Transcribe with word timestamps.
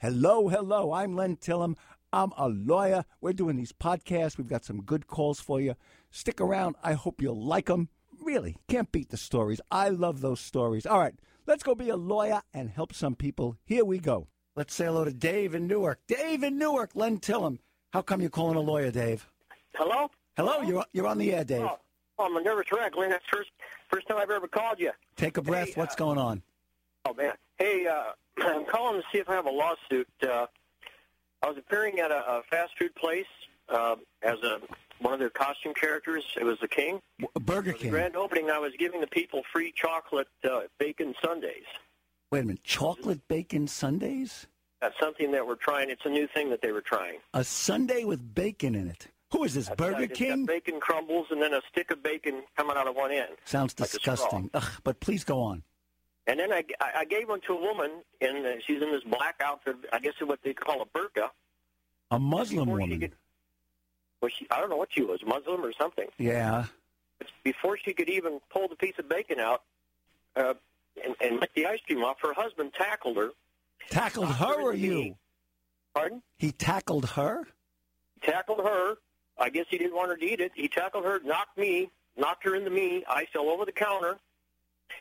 Hello, 0.00 0.46
hello. 0.46 0.92
I'm 0.92 1.16
Len 1.16 1.34
Tillem. 1.36 1.76
I'm 2.12 2.32
a 2.36 2.48
lawyer. 2.48 3.04
We're 3.20 3.32
doing 3.32 3.56
these 3.56 3.72
podcasts. 3.72 4.38
We've 4.38 4.48
got 4.48 4.64
some 4.64 4.82
good 4.82 5.08
calls 5.08 5.40
for 5.40 5.60
you. 5.60 5.74
Stick 6.12 6.40
around. 6.40 6.76
I 6.84 6.92
hope 6.92 7.20
you'll 7.20 7.44
like 7.44 7.66
them. 7.66 7.88
Really, 8.22 8.56
can't 8.68 8.92
beat 8.92 9.08
the 9.10 9.16
stories. 9.16 9.60
I 9.72 9.88
love 9.88 10.20
those 10.20 10.38
stories. 10.38 10.86
All 10.86 11.00
right, 11.00 11.14
let's 11.48 11.64
go 11.64 11.74
be 11.74 11.88
a 11.88 11.96
lawyer 11.96 12.42
and 12.54 12.70
help 12.70 12.94
some 12.94 13.16
people. 13.16 13.56
Here 13.64 13.84
we 13.84 13.98
go. 13.98 14.28
Let's 14.54 14.72
say 14.72 14.84
hello 14.84 15.04
to 15.04 15.12
Dave 15.12 15.56
in 15.56 15.66
Newark. 15.66 15.98
Dave 16.06 16.44
in 16.44 16.58
Newark, 16.58 16.92
Len 16.94 17.18
Tillem. 17.18 17.58
How 17.92 18.02
come 18.02 18.20
you're 18.20 18.30
calling 18.30 18.54
a 18.54 18.60
lawyer, 18.60 18.92
Dave? 18.92 19.28
Hello? 19.74 20.12
Hello, 20.36 20.60
you're, 20.60 20.84
you're 20.92 21.08
on 21.08 21.18
the 21.18 21.34
air, 21.34 21.42
Dave. 21.42 21.62
Oh, 21.62 22.24
I'm 22.24 22.36
a 22.36 22.40
nervous 22.40 22.66
wreck, 22.70 22.96
Len. 22.96 23.10
That's 23.10 23.24
first 23.32 23.50
first 23.90 24.06
time 24.06 24.18
I've 24.18 24.30
ever 24.30 24.46
called 24.46 24.78
you. 24.78 24.92
Take 25.16 25.38
a 25.38 25.42
breath. 25.42 25.68
Hey, 25.68 25.74
What's 25.74 25.94
uh, 25.94 25.98
going 25.98 26.18
on? 26.18 26.42
Oh 27.04 27.14
man. 27.14 27.32
Hey, 27.58 27.86
uh, 27.86 28.12
I'm 28.40 28.64
calling 28.64 29.00
to 29.00 29.06
see 29.12 29.18
if 29.18 29.28
I 29.28 29.34
have 29.34 29.46
a 29.46 29.50
lawsuit. 29.50 30.08
Uh, 30.22 30.46
I 31.42 31.48
was 31.48 31.56
appearing 31.58 32.00
at 32.00 32.10
a, 32.10 32.38
a 32.38 32.42
fast 32.50 32.72
food 32.78 32.94
place 32.94 33.26
uh, 33.68 33.96
as 34.22 34.38
a 34.42 34.60
one 35.00 35.12
of 35.12 35.20
their 35.20 35.30
costume 35.30 35.74
characters. 35.74 36.24
It 36.40 36.44
was 36.44 36.58
the 36.60 36.68
King. 36.68 37.00
Burger 37.40 37.72
King. 37.72 37.90
grand 37.90 38.16
opening, 38.16 38.50
I 38.50 38.58
was 38.58 38.72
giving 38.78 39.00
the 39.00 39.06
people 39.06 39.42
free 39.52 39.72
chocolate 39.76 40.28
uh, 40.44 40.62
bacon 40.78 41.14
sundaes. 41.24 41.64
Wait 42.30 42.40
a 42.40 42.44
minute. 42.44 42.64
Chocolate 42.64 43.26
bacon 43.28 43.66
sundaes? 43.68 44.46
That's 44.80 44.98
something 45.00 45.32
that 45.32 45.46
we're 45.46 45.56
trying. 45.56 45.90
It's 45.90 46.04
a 46.04 46.10
new 46.10 46.26
thing 46.26 46.50
that 46.50 46.62
they 46.62 46.72
were 46.72 46.80
trying. 46.80 47.18
A 47.34 47.42
sundae 47.44 48.04
with 48.04 48.34
bacon 48.34 48.74
in 48.74 48.88
it. 48.88 49.08
Who 49.32 49.44
is 49.44 49.54
this? 49.54 49.68
Burger 49.76 50.06
King? 50.06 50.46
bacon 50.46 50.80
crumbles 50.80 51.26
and 51.30 51.42
then 51.42 51.52
a 51.52 51.60
stick 51.70 51.90
of 51.90 52.02
bacon 52.02 52.42
coming 52.56 52.76
out 52.76 52.86
of 52.86 52.96
one 52.96 53.10
end. 53.10 53.30
Sounds 53.44 53.78
like 53.78 53.90
disgusting. 53.90 54.50
Ugh, 54.54 54.70
but 54.84 55.00
please 55.00 55.24
go 55.24 55.40
on. 55.40 55.62
And 56.28 56.38
then 56.38 56.52
I, 56.52 56.62
I 56.80 56.90
I 57.00 57.04
gave 57.04 57.28
one 57.28 57.40
to 57.42 57.54
a 57.54 57.60
woman, 57.60 57.90
and 58.20 58.62
she's 58.64 58.80
in 58.82 58.92
this 58.92 59.02
black 59.02 59.40
outfit. 59.42 59.76
I 59.92 59.98
guess 59.98 60.12
what 60.20 60.38
they 60.44 60.52
call 60.54 60.82
a 60.82 60.86
burqa. 60.86 61.30
A 62.12 62.18
Muslim 62.18 62.66
Before 62.66 62.78
she 62.80 62.84
woman. 62.84 63.00
could- 63.00 63.16
Well, 64.20 64.30
she, 64.36 64.46
I 64.50 64.60
don't 64.60 64.70
know 64.70 64.76
what 64.76 64.90
she 64.92 65.02
was, 65.02 65.20
Muslim 65.26 65.64
or 65.64 65.72
something. 65.72 66.06
Yeah. 66.18 66.66
Before 67.42 67.76
she 67.76 67.92
could 67.94 68.08
even 68.08 68.40
pull 68.50 68.68
the 68.68 68.76
piece 68.76 68.94
of 68.98 69.08
bacon 69.08 69.40
out 69.40 69.62
uh, 70.36 70.54
and, 71.04 71.14
and 71.20 71.40
lick 71.40 71.50
the 71.54 71.66
ice 71.66 71.80
cream 71.86 72.04
off, 72.04 72.18
her 72.22 72.32
husband 72.34 72.72
tackled 72.74 73.16
her. 73.16 73.30
Tackled 73.90 74.28
her 74.30 74.60
or 74.60 74.74
you? 74.74 74.94
knee. 74.94 75.16
Pardon? 75.94 76.22
He 76.38 76.52
tackled 76.52 77.08
her? 77.10 77.46
He 78.20 78.30
tackled 78.30 78.60
her. 78.60 78.94
I 79.38 79.48
guess 79.50 79.66
he 79.70 79.78
didn't 79.78 79.94
want 79.96 80.10
her 80.10 80.16
to 80.16 80.24
eat 80.24 80.40
it. 80.40 80.52
He 80.54 80.68
tackled 80.68 81.04
her, 81.04 81.20
knocked 81.24 81.56
me, 81.56 81.90
knocked 82.16 82.44
her 82.44 82.54
in 82.54 82.64
the 82.64 82.70
knee. 82.70 83.04
I 83.08 83.24
fell 83.32 83.48
over 83.48 83.64
the 83.64 83.72
counter. 83.72 84.18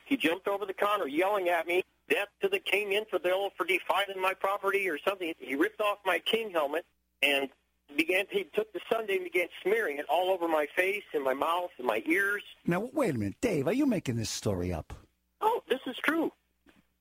He 0.06 0.18
jumped 0.18 0.48
over 0.48 0.66
the 0.66 0.74
counter, 0.74 1.08
yelling 1.08 1.50
at 1.50 1.68
me, 1.68 1.84
"Death 2.10 2.30
to 2.42 2.50
the 2.50 2.60
king 2.60 2.94
infidel 2.94 3.52
for 3.58 3.66
defiling 3.66 4.22
my 4.22 4.34
property" 4.34 4.90
or 4.90 4.98
something. 5.00 5.34
He 5.40 5.56
ripped 5.56 5.82
off 5.82 6.00
my 6.06 6.20
king 6.20 6.52
helmet 6.52 6.86
and 7.22 7.50
began. 7.96 8.26
He 8.30 8.44
took 8.46 8.72
the 8.74 8.82
sundae 8.92 9.16
and 9.16 9.24
began 9.24 9.48
smearing 9.64 9.98
it 9.98 10.06
all 10.10 10.30
over 10.30 10.48
my 10.48 10.68
face 10.76 11.04
and 11.14 11.24
my 11.24 11.34
mouth 11.34 11.72
and 11.78 11.88
my 11.88 12.04
ears. 12.06 12.44
Now, 12.66 12.90
wait 12.94 13.16
a 13.16 13.18
minute. 13.18 13.42
Dave, 13.42 13.68
are 13.68 13.74
you 13.74 13.86
making 13.86 14.16
this 14.16 14.30
story 14.30 14.74
up? 14.74 14.94
Oh, 15.42 15.62
this 15.70 15.80
is 15.86 15.96
true. 16.04 16.32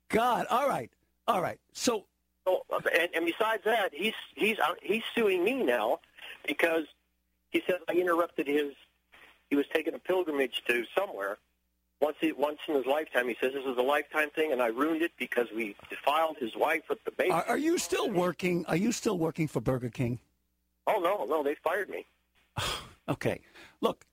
God. 0.09 0.47
All 0.51 0.69
right. 0.69 0.91
All 1.27 1.43
right. 1.43 1.59
So, 1.73 2.05
So, 2.47 2.63
and, 2.71 3.09
and 3.15 3.27
besides 3.27 3.63
that, 3.65 3.91
he's 3.93 4.15
he's 4.35 4.59
uh, 4.59 4.75
he's 4.83 5.03
suing 5.15 5.43
me 5.45 5.63
now 5.65 5.99
because 6.47 6.85
he 7.51 7.63
says 7.67 7.77
I 7.89 7.93
interrupted 7.95 8.47
his. 8.47 8.73
He 9.51 9.57
was 9.57 9.67
taking 9.73 9.95
a 9.95 9.99
pilgrimage 9.99 10.63
to 10.69 10.85
somewhere 10.97 11.39
once 12.01 12.17
he, 12.21 12.33
once 12.33 12.59
in 12.69 12.75
his 12.75 12.87
lifetime. 12.87 13.29
He 13.29 13.37
says 13.41 13.53
this 13.53 13.65
is 13.65 13.77
a 13.79 13.83
lifetime 13.83 14.31
thing, 14.31 14.53
and 14.53 14.63
I 14.63 14.69
ruined 14.69 15.03
it 15.03 15.13
because 15.19 15.47
we 15.55 15.77
defiled 15.91 16.37
his 16.39 16.57
wife 16.57 16.83
with 16.89 17.03
the 17.05 17.11
baby. 17.13 17.31
are, 17.31 17.45
are 17.45 17.59
you 17.59 17.79
still 17.79 18.11
working? 18.11 18.65
Are 18.67 18.77
you 18.77 18.93
still 18.93 19.19
working 19.19 19.49
for 19.49 19.61
Burger 19.61 19.91
King? 19.91 20.19
oh 20.87 21.01
no, 21.01 21.25
no, 21.25 21.43
they 21.43 21.55
fired 21.63 21.89
me. 21.89 22.07
Okay. 23.09 23.41
Look, 23.81 24.05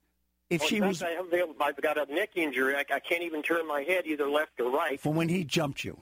if 0.51 0.61
Well, 0.61 0.69
she 0.69 0.79
was 0.79 1.01
I 1.01 1.09
have, 1.13 1.25
I've 1.59 1.81
got 1.81 1.97
a 1.97 2.13
neck 2.13 2.29
injury. 2.35 2.75
I, 2.75 2.85
I 2.93 2.99
can't 2.99 3.23
even 3.23 3.41
turn 3.41 3.67
my 3.67 3.81
head 3.81 4.05
either 4.05 4.29
left 4.29 4.59
or 4.59 4.69
right. 4.69 4.99
from 4.99 5.15
when 5.15 5.29
he 5.29 5.43
jumped 5.43 5.83
you. 5.83 5.97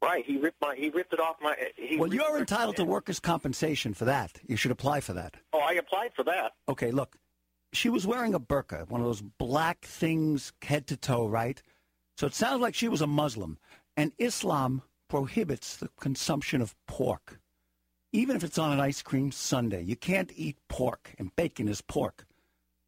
Right, 0.00 0.24
he 0.24 0.38
ripped 0.38 0.58
my 0.62 0.74
he 0.74 0.88
ripped 0.88 1.12
it 1.12 1.20
off 1.20 1.36
my. 1.42 1.54
He 1.76 1.98
Well, 1.98 2.14
you're 2.14 2.38
entitled 2.38 2.76
to 2.76 2.84
workers' 2.84 3.20
compensation 3.20 3.92
for 3.92 4.06
that. 4.06 4.40
You 4.46 4.56
should 4.56 4.70
apply 4.70 5.00
for 5.00 5.12
that. 5.12 5.34
Oh, 5.52 5.58
I 5.58 5.72
applied 5.72 6.12
for 6.14 6.22
that. 6.22 6.52
Okay, 6.66 6.92
look, 6.92 7.18
she 7.72 7.88
was 7.88 8.06
wearing 8.06 8.34
a 8.34 8.40
burqa, 8.40 8.88
one 8.88 9.00
of 9.00 9.06
those 9.06 9.22
black 9.22 9.84
things 9.84 10.52
head 10.62 10.86
to 10.88 10.96
toe, 10.96 11.26
right? 11.26 11.62
So 12.16 12.26
it 12.26 12.34
sounds 12.34 12.60
like 12.60 12.74
she 12.74 12.88
was 12.88 13.00
a 13.00 13.06
Muslim. 13.06 13.58
And 13.96 14.12
Islam 14.18 14.82
prohibits 15.08 15.76
the 15.76 15.88
consumption 16.00 16.60
of 16.60 16.74
pork, 16.86 17.40
even 18.12 18.36
if 18.36 18.44
it's 18.44 18.58
on 18.58 18.72
an 18.72 18.80
ice 18.80 19.02
cream 19.02 19.32
sundae. 19.32 19.82
You 19.82 19.96
can't 19.96 20.32
eat 20.34 20.56
pork, 20.68 21.14
and 21.18 21.34
bacon 21.36 21.68
is 21.68 21.80
pork. 21.80 22.26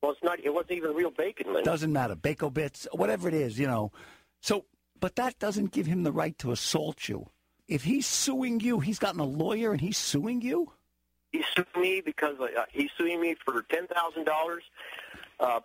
Well, 0.03 0.13
it's 0.13 0.23
not. 0.23 0.41
It 0.41 0.55
wasn't 0.55 0.73
even 0.73 0.95
real 0.95 1.11
bacon, 1.11 1.53
Lynn. 1.53 1.65
Doesn't 1.65 1.93
matter, 1.93 2.15
bacon 2.15 2.51
bits, 2.51 2.87
whatever 2.93 3.29
it 3.29 3.35
is, 3.35 3.59
you 3.59 3.67
know. 3.67 3.93
So, 4.41 4.65
but 4.99 5.17
that 5.17 5.39
doesn't 5.39 5.73
give 5.73 5.87
him 5.87 6.05
the 6.05 6.13
right 6.13 6.39
to 6.39 6.53
assault 6.53 7.09
you. 7.09 7.29
If 7.69 7.85
he's 7.85 8.07
suing 8.07 8.61
you, 8.61 8.81
he's 8.81 8.99
gotten 8.99 9.21
a 9.21 9.25
lawyer 9.25 9.73
and 9.73 9.81
he's 9.81 9.99
suing 9.99 10.43
you. 10.43 10.73
He's 11.33 11.45
suing 11.55 11.67
me 11.83 12.01
because 12.05 12.37
uh, 12.41 12.65
he's 12.71 12.91
suing 12.97 13.21
me 13.21 13.37
for 13.45 13.63
ten 13.71 13.87
thousand 13.87 14.29
uh, 14.29 14.33
dollars 14.33 14.63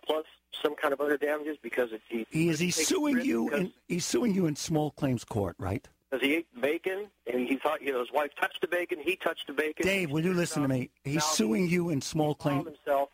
plus 0.06 0.24
some 0.62 0.74
kind 0.74 0.92
of 0.94 1.00
other 1.00 1.16
damages 1.18 1.56
because 1.62 1.92
it, 1.92 2.00
he 2.08 2.26
He 2.30 2.48
is 2.48 2.58
he 2.58 2.70
suing 2.70 3.20
you 3.20 3.50
in 3.50 3.72
he's 3.88 4.04
suing 4.04 4.34
you 4.34 4.46
in 4.46 4.56
small 4.56 4.90
claims 4.90 5.24
court, 5.24 5.56
right? 5.58 5.86
because 6.10 6.24
he 6.24 6.36
ate 6.36 6.46
bacon 6.60 7.06
and 7.32 7.48
he 7.48 7.56
thought 7.56 7.82
you 7.82 7.92
know 7.92 7.98
his 8.00 8.12
wife 8.12 8.30
touched 8.40 8.60
the 8.60 8.68
bacon, 8.68 8.98
he 9.02 9.16
touched 9.16 9.46
the 9.48 9.52
bacon. 9.52 9.84
Dave, 9.84 10.10
will 10.10 10.24
you 10.24 10.32
listen 10.34 10.62
to 10.62 10.68
me? 10.68 10.90
He's 11.04 11.24
suing 11.24 11.68
you 11.68 11.90
in 11.90 12.00
small 12.00 12.34
claims. 12.34 12.62
claim. 12.62 12.74
himself. 12.76 13.08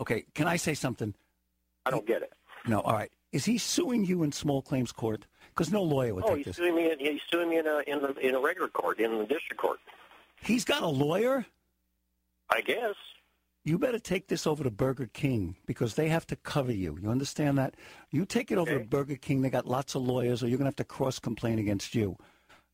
Okay, 0.00 0.24
can 0.34 0.48
I 0.48 0.56
say 0.56 0.74
something? 0.74 1.14
I 1.84 1.90
don't 1.90 2.06
get 2.06 2.22
it. 2.22 2.32
No, 2.66 2.80
all 2.80 2.94
right. 2.94 3.10
Is 3.32 3.44
he 3.44 3.58
suing 3.58 4.04
you 4.04 4.22
in 4.22 4.32
small 4.32 4.60
claims 4.62 4.90
court? 4.92 5.26
Because 5.50 5.70
no 5.70 5.82
lawyer 5.82 6.14
would 6.14 6.24
Oh, 6.26 6.34
he's 6.34 6.46
this. 6.46 6.56
suing 6.56 6.74
me. 6.74 6.90
In, 6.90 6.98
he's 6.98 7.20
suing 7.30 7.48
me 7.50 7.58
in 7.58 7.66
a 7.66 7.78
in 7.86 8.04
a, 8.04 8.10
in 8.26 8.34
a 8.34 8.40
regular 8.40 8.68
court, 8.68 8.98
in 8.98 9.18
the 9.18 9.24
district 9.26 9.58
court. 9.58 9.78
He's 10.46 10.64
got 10.64 10.82
a 10.82 10.86
lawyer. 10.88 11.44
I 12.50 12.60
guess. 12.60 12.94
You 13.64 13.78
better 13.78 13.98
take 13.98 14.28
this 14.28 14.46
over 14.46 14.62
to 14.62 14.70
Burger 14.70 15.10
King 15.12 15.56
because 15.66 15.94
they 15.94 16.08
have 16.08 16.24
to 16.28 16.36
cover 16.36 16.72
you. 16.72 16.96
You 17.02 17.10
understand 17.10 17.58
that? 17.58 17.74
You 18.12 18.24
take 18.24 18.52
it 18.52 18.58
over 18.58 18.70
Okay. 18.70 18.82
to 18.84 18.88
Burger 18.88 19.16
King. 19.16 19.42
They 19.42 19.50
got 19.50 19.66
lots 19.66 19.96
of 19.96 20.02
lawyers, 20.02 20.42
or 20.42 20.48
you're 20.48 20.58
gonna 20.58 20.68
have 20.68 20.76
to 20.76 20.84
cross 20.84 21.18
complain 21.18 21.58
against 21.58 21.92
you. 21.94 22.16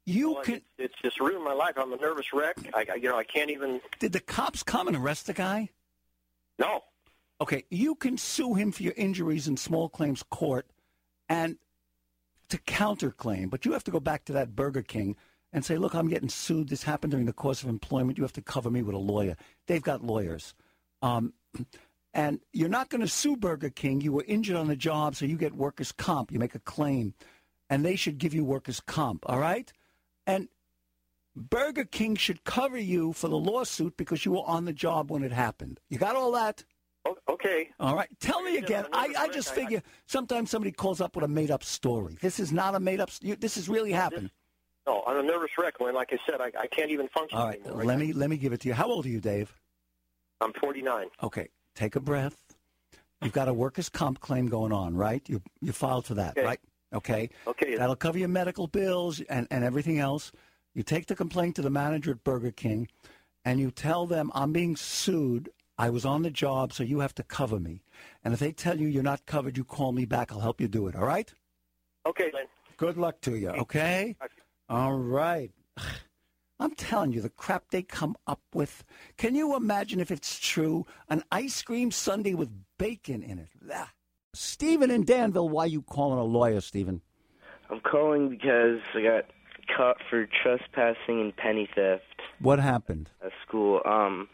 You 0.04 0.32
Well, 0.32 0.42
can. 0.42 0.54
it's, 0.56 0.64
it's 0.78 0.94
just 1.00 1.18
ruined 1.20 1.44
my 1.44 1.54
life. 1.54 1.74
I'm 1.78 1.92
a 1.92 1.96
nervous 1.96 2.26
wreck. 2.34 2.56
I, 2.74 2.84
I 2.92 2.94
you 2.96 3.08
know 3.08 3.16
I 3.16 3.24
can't 3.24 3.50
even. 3.50 3.80
Did 4.00 4.12
the 4.12 4.20
cops 4.20 4.62
come 4.62 4.86
and 4.86 4.96
arrest 4.96 5.26
the 5.26 5.32
guy? 5.32 5.70
No. 6.58 6.82
Okay, 7.40 7.64
you 7.70 7.94
can 7.94 8.18
sue 8.18 8.52
him 8.54 8.70
for 8.70 8.82
your 8.82 8.92
injuries 8.96 9.48
in 9.48 9.56
small 9.56 9.88
claims 9.88 10.22
court 10.24 10.66
and 11.28 11.56
to 12.50 12.58
counterclaim, 12.58 13.48
but 13.48 13.64
you 13.64 13.72
have 13.72 13.84
to 13.84 13.90
go 13.90 13.98
back 13.98 14.26
to 14.26 14.32
that 14.34 14.54
Burger 14.54 14.82
King 14.82 15.16
and 15.52 15.64
say, 15.64 15.76
look, 15.76 15.94
I'm 15.94 16.08
getting 16.08 16.28
sued. 16.28 16.68
This 16.68 16.82
happened 16.82 17.10
during 17.10 17.26
the 17.26 17.32
course 17.32 17.62
of 17.62 17.68
employment. 17.68 18.18
You 18.18 18.24
have 18.24 18.32
to 18.34 18.42
cover 18.42 18.70
me 18.70 18.82
with 18.82 18.94
a 18.94 18.98
lawyer. 18.98 19.36
They've 19.66 19.82
got 19.82 20.02
lawyers. 20.02 20.54
Um, 21.02 21.34
and 22.14 22.40
you're 22.52 22.68
not 22.68 22.88
going 22.88 23.00
to 23.00 23.08
sue 23.08 23.36
Burger 23.36 23.70
King. 23.70 24.00
You 24.00 24.12
were 24.12 24.24
injured 24.26 24.56
on 24.56 24.68
the 24.68 24.76
job, 24.76 25.16
so 25.16 25.24
you 25.24 25.36
get 25.36 25.54
workers' 25.54 25.92
comp. 25.92 26.32
You 26.32 26.38
make 26.38 26.54
a 26.54 26.60
claim, 26.60 27.14
and 27.68 27.84
they 27.84 27.96
should 27.96 28.18
give 28.18 28.34
you 28.34 28.44
workers' 28.44 28.80
comp, 28.80 29.24
all 29.28 29.38
right? 29.38 29.72
And 30.26 30.48
Burger 31.34 31.84
King 31.84 32.16
should 32.16 32.44
cover 32.44 32.78
you 32.78 33.12
for 33.12 33.28
the 33.28 33.38
lawsuit 33.38 33.96
because 33.96 34.24
you 34.24 34.32
were 34.32 34.44
on 34.46 34.64
the 34.64 34.72
job 34.72 35.10
when 35.10 35.22
it 35.22 35.32
happened. 35.32 35.80
You 35.88 35.98
got 35.98 36.16
all 36.16 36.32
that? 36.32 36.64
Okay. 37.28 37.70
All 37.80 37.96
right. 37.96 38.08
Tell 38.20 38.42
me 38.42 38.58
again. 38.58 38.86
I 38.92 39.04
I, 39.04 39.06
never 39.08 39.18
I 39.18 39.22
read 39.22 39.32
just 39.32 39.54
figure 39.54 39.82
sometimes 40.06 40.50
somebody 40.50 40.70
calls 40.70 41.00
up 41.00 41.16
with 41.16 41.24
a 41.24 41.28
made 41.28 41.50
up 41.50 41.64
story. 41.64 42.16
This 42.20 42.38
is 42.38 42.52
not 42.52 42.74
a 42.74 42.80
made 42.80 43.00
up. 43.00 43.10
This 43.20 43.56
has 43.56 43.68
really 43.68 43.90
happened. 43.92 44.30
No, 44.86 45.02
I'm 45.06 45.18
a 45.18 45.22
nervous 45.22 45.50
wreck. 45.58 45.78
When, 45.80 45.94
like 45.94 46.12
I 46.12 46.18
said, 46.28 46.40
I, 46.40 46.50
I 46.58 46.66
can't 46.66 46.90
even 46.90 47.08
function 47.08 47.38
All 47.38 47.46
right. 47.46 47.60
anymore. 47.64 47.84
Let 47.84 47.98
me 47.98 48.12
let 48.12 48.30
me 48.30 48.36
give 48.36 48.52
it 48.52 48.60
to 48.62 48.68
you. 48.68 48.74
How 48.74 48.88
old 48.88 49.06
are 49.06 49.08
you, 49.08 49.20
Dave? 49.20 49.54
I'm 50.40 50.52
49. 50.54 51.06
Okay. 51.22 51.48
Take 51.74 51.94
a 51.96 52.00
breath. 52.00 52.36
You've 53.22 53.32
got 53.32 53.46
a 53.48 53.54
workers' 53.54 53.88
comp 53.88 54.18
claim 54.20 54.48
going 54.48 54.72
on, 54.72 54.96
right? 54.96 55.22
You 55.28 55.40
you 55.60 55.72
filed 55.72 56.06
for 56.06 56.14
that, 56.14 56.32
Okay. 56.36 56.44
right? 56.44 56.60
Okay. 56.92 57.30
Okay. 57.46 57.76
That'll 57.76 57.96
cover 57.96 58.18
your 58.18 58.28
medical 58.28 58.66
bills 58.66 59.20
and, 59.20 59.46
and 59.50 59.64
everything 59.64 59.98
else. 59.98 60.32
You 60.74 60.82
take 60.82 61.06
the 61.06 61.14
complaint 61.14 61.56
to 61.56 61.62
the 61.62 61.70
manager 61.70 62.10
at 62.10 62.24
Burger 62.24 62.50
King 62.50 62.88
and 63.44 63.60
you 63.60 63.70
tell 63.70 64.06
them, 64.06 64.30
I'm 64.34 64.52
being 64.52 64.76
sued. 64.76 65.50
I 65.78 65.90
was 65.90 66.04
on 66.04 66.22
the 66.22 66.30
job, 66.30 66.72
so 66.72 66.82
you 66.82 67.00
have 67.00 67.14
to 67.16 67.22
cover 67.22 67.58
me. 67.58 67.82
And 68.24 68.34
if 68.34 68.40
they 68.40 68.52
tell 68.52 68.78
you 68.78 68.88
you're 68.88 69.02
not 69.02 69.26
covered, 69.26 69.56
you 69.56 69.64
call 69.64 69.92
me 69.92 70.04
back. 70.04 70.30
I'll 70.32 70.40
help 70.40 70.60
you 70.60 70.68
do 70.68 70.86
it. 70.86 70.94
All 70.94 71.04
right? 71.04 71.32
Okay, 72.06 72.30
Lynn. 72.34 72.46
Good 72.76 72.96
luck 72.98 73.20
to 73.22 73.36
you, 73.36 73.48
okay? 73.50 74.16
All 74.72 74.94
right. 74.94 75.50
I'm 76.58 76.74
telling 76.76 77.12
you, 77.12 77.20
the 77.20 77.28
crap 77.28 77.64
they 77.70 77.82
come 77.82 78.16
up 78.26 78.40
with. 78.54 78.84
Can 79.18 79.34
you 79.34 79.54
imagine 79.54 80.00
if 80.00 80.10
it's 80.10 80.38
true? 80.38 80.86
An 81.10 81.22
ice 81.30 81.60
cream 81.60 81.90
sundae 81.90 82.32
with 82.32 82.48
bacon 82.78 83.22
in 83.22 83.38
it. 83.38 83.48
Ah. 83.70 83.90
Stephen 84.32 84.90
in 84.90 85.04
Danville, 85.04 85.50
why 85.50 85.66
you 85.66 85.82
calling 85.82 86.18
a 86.18 86.24
lawyer, 86.24 86.62
Stephen? 86.62 87.02
I'm 87.68 87.80
calling 87.80 88.30
because 88.30 88.78
I 88.94 89.02
got 89.02 89.24
caught 89.76 89.98
for 90.08 90.26
trespassing 90.42 91.20
and 91.20 91.36
penny 91.36 91.68
theft 91.74 92.04
What 92.40 92.58
happened? 92.58 93.10
at 93.22 93.32
school. 93.46 93.82
Um, 93.84 94.28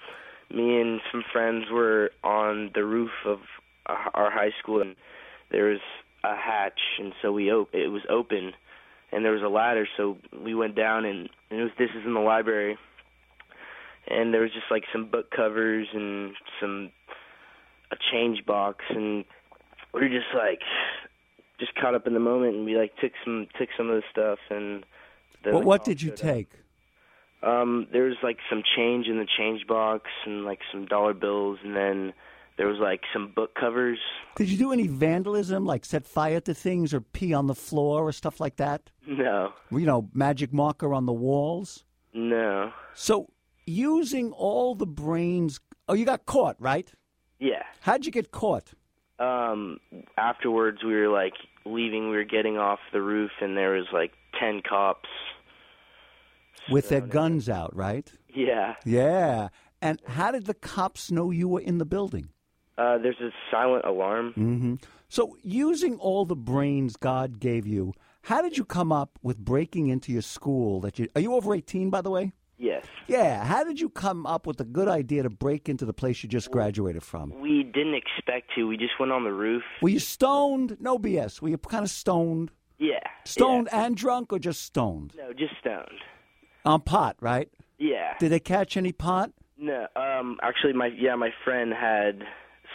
me 0.54 0.80
and 0.80 1.00
some 1.10 1.24
friends 1.32 1.64
were 1.72 2.12
on 2.22 2.70
the 2.76 2.84
roof 2.84 3.10
of 3.26 3.40
our 3.86 4.30
high 4.30 4.52
school, 4.62 4.80
and 4.80 4.94
there 5.50 5.64
was 5.64 5.80
a 6.22 6.36
hatch, 6.36 6.78
and 7.00 7.12
so 7.20 7.32
we 7.32 7.50
op- 7.50 7.74
it 7.74 7.88
was 7.88 8.02
open, 8.08 8.52
and 9.12 9.24
there 9.24 9.32
was 9.32 9.42
a 9.42 9.48
ladder, 9.48 9.86
so 9.96 10.18
we 10.44 10.54
went 10.54 10.74
down, 10.76 11.04
and, 11.04 11.28
and 11.50 11.60
it 11.60 11.62
was 11.62 11.72
this 11.78 11.90
is 11.98 12.04
in 12.04 12.14
the 12.14 12.20
library, 12.20 12.76
and 14.06 14.32
there 14.32 14.42
was 14.42 14.52
just 14.52 14.70
like 14.70 14.84
some 14.92 15.06
book 15.10 15.30
covers 15.30 15.88
and 15.92 16.34
some 16.60 16.90
a 17.90 17.96
change 18.12 18.44
box, 18.46 18.84
and 18.90 19.24
we 19.94 20.00
were 20.02 20.08
just 20.08 20.34
like 20.34 20.60
just 21.58 21.74
caught 21.74 21.94
up 21.94 22.06
in 22.06 22.14
the 22.14 22.20
moment, 22.20 22.54
and 22.54 22.64
we 22.64 22.76
like 22.76 22.94
took 22.96 23.12
some 23.24 23.46
took 23.58 23.68
some 23.76 23.88
of 23.90 23.96
the 23.96 24.02
stuff, 24.10 24.38
and 24.50 24.84
then 25.44 25.54
What, 25.54 25.60
the 25.60 25.66
what 25.66 25.84
did 25.84 26.02
you 26.02 26.10
showed 26.10 26.14
up. 26.14 26.20
take? 26.20 26.50
Um, 27.42 27.86
there 27.92 28.02
was 28.04 28.16
like 28.22 28.38
some 28.50 28.62
change 28.76 29.06
in 29.06 29.18
the 29.18 29.26
change 29.38 29.66
box 29.66 30.10
and 30.26 30.44
like 30.44 30.58
some 30.72 30.86
dollar 30.86 31.14
bills, 31.14 31.58
and 31.64 31.74
then 31.76 32.12
there 32.58 32.66
was 32.66 32.78
like 32.78 33.00
some 33.12 33.32
book 33.34 33.54
covers. 33.54 33.98
Did 34.36 34.50
you 34.50 34.58
do 34.58 34.72
any 34.72 34.86
vandalism, 34.88 35.64
like 35.64 35.84
set 35.86 36.04
fire 36.06 36.40
to 36.40 36.52
things 36.52 36.92
or 36.92 37.00
pee 37.00 37.32
on 37.32 37.46
the 37.46 37.54
floor 37.54 38.02
or 38.06 38.12
stuff 38.12 38.40
like 38.40 38.56
that? 38.56 38.90
No, 39.06 39.52
You 39.70 39.86
know, 39.86 40.10
magic 40.12 40.52
marker 40.52 40.92
on 40.92 41.06
the 41.06 41.12
walls? 41.14 41.84
no, 42.12 42.72
So, 42.94 43.30
using 43.66 44.32
all 44.32 44.74
the 44.74 44.86
brains. 44.86 45.60
Oh, 45.88 45.94
you 45.94 46.04
got 46.04 46.26
caught, 46.26 46.56
right? 46.60 46.92
yeah. 47.38 47.62
How'd 47.80 48.04
you 48.04 48.12
get 48.12 48.30
caught? 48.32 48.74
Um, 49.20 49.78
afterwards 50.16 50.82
we 50.84 50.94
were 50.94 51.08
like 51.08 51.34
leaving. 51.64 52.10
We 52.10 52.16
were 52.16 52.24
getting 52.24 52.56
off 52.58 52.78
the 52.92 53.00
roof, 53.02 53.30
and 53.40 53.56
there 53.56 53.70
was 53.72 53.86
like 53.92 54.12
ten 54.38 54.60
cops. 54.68 55.08
With 56.70 56.88
their 56.88 56.98
surrounding 57.00 57.12
guns 57.14 57.48
out, 57.48 57.74
right? 57.74 58.12
Yeah. 58.34 58.74
Yeah. 58.84 59.48
And 59.80 60.00
how 60.06 60.32
did 60.32 60.46
the 60.46 60.54
cops 60.54 61.10
know 61.10 61.30
you 61.30 61.48
were 61.48 61.60
in 61.60 61.78
the 61.78 61.84
building? 61.86 62.28
Uh, 62.78 62.96
there's 62.98 63.20
a 63.20 63.30
silent 63.50 63.84
alarm. 63.84 64.32
hmm 64.34 64.74
So, 65.08 65.36
using 65.42 65.96
all 65.96 66.24
the 66.24 66.36
brains 66.36 66.96
God 66.96 67.40
gave 67.40 67.66
you, 67.66 67.92
how 68.22 68.40
did 68.42 68.56
you 68.56 68.64
come 68.64 68.92
up 68.92 69.18
with 69.22 69.38
breaking 69.38 69.88
into 69.88 70.12
your 70.12 70.22
school? 70.22 70.80
That 70.80 70.98
you 70.98 71.08
are 71.16 71.20
you 71.20 71.34
over 71.34 71.54
eighteen, 71.54 71.90
by 71.90 72.00
the 72.02 72.10
way? 72.10 72.32
Yes. 72.60 72.84
Yeah. 73.06 73.44
How 73.44 73.62
did 73.62 73.80
you 73.80 73.88
come 73.88 74.26
up 74.26 74.46
with 74.46 74.56
the 74.56 74.64
good 74.64 74.88
idea 74.88 75.22
to 75.22 75.30
break 75.30 75.68
into 75.68 75.84
the 75.84 75.92
place 75.92 76.22
you 76.24 76.28
just 76.28 76.50
graduated 76.50 77.04
from? 77.04 77.32
We 77.40 77.62
didn't 77.62 77.94
expect 77.94 78.50
to. 78.56 78.66
We 78.66 78.76
just 78.76 78.98
went 78.98 79.12
on 79.12 79.22
the 79.22 79.32
roof. 79.32 79.62
Were 79.80 79.90
you 79.90 80.00
stoned? 80.00 80.76
No 80.80 80.98
BS. 80.98 81.40
Were 81.40 81.48
you 81.50 81.58
kind 81.58 81.84
of 81.84 81.90
stoned? 81.90 82.50
Yeah. 82.78 82.98
Stoned 83.24 83.68
and 83.72 83.96
drunk, 83.96 84.32
or 84.32 84.38
just 84.40 84.62
stoned? 84.62 85.14
No, 85.16 85.32
just 85.32 85.54
stoned. 85.60 86.00
On 86.64 86.80
pot, 86.80 87.16
right? 87.20 87.48
Yeah. 87.78 88.14
Did 88.18 88.30
they 88.30 88.40
catch 88.40 88.76
any 88.76 88.92
pot? 88.92 89.30
No, 89.56 89.86
um, 89.96 90.38
actually, 90.42 90.72
my 90.72 90.86
yeah, 90.86 91.14
my 91.14 91.30
friend 91.44 91.72
had 91.72 92.22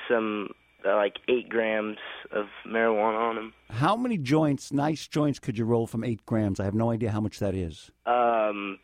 some 0.10 0.50
uh, 0.86 0.96
like 0.96 1.16
eight 1.30 1.50
grams 1.50 1.98
of 2.32 2.46
marijuana 2.68 3.30
on 3.30 3.38
him. 3.38 3.54
How 3.70 3.96
many 3.96 4.18
joints, 4.18 4.72
nice 4.74 5.08
joints, 5.08 5.40
could 5.40 5.58
you 5.58 5.66
roll 5.66 5.88
from 5.88 6.04
eight 6.04 6.26
grams? 6.26 6.60
I 6.60 6.66
have 6.66 6.74
no 6.76 6.90
idea 6.92 7.12
how 7.12 7.22
much 7.22 7.40
that 7.40 7.56
is. 7.56 7.90
Um, 8.06 8.80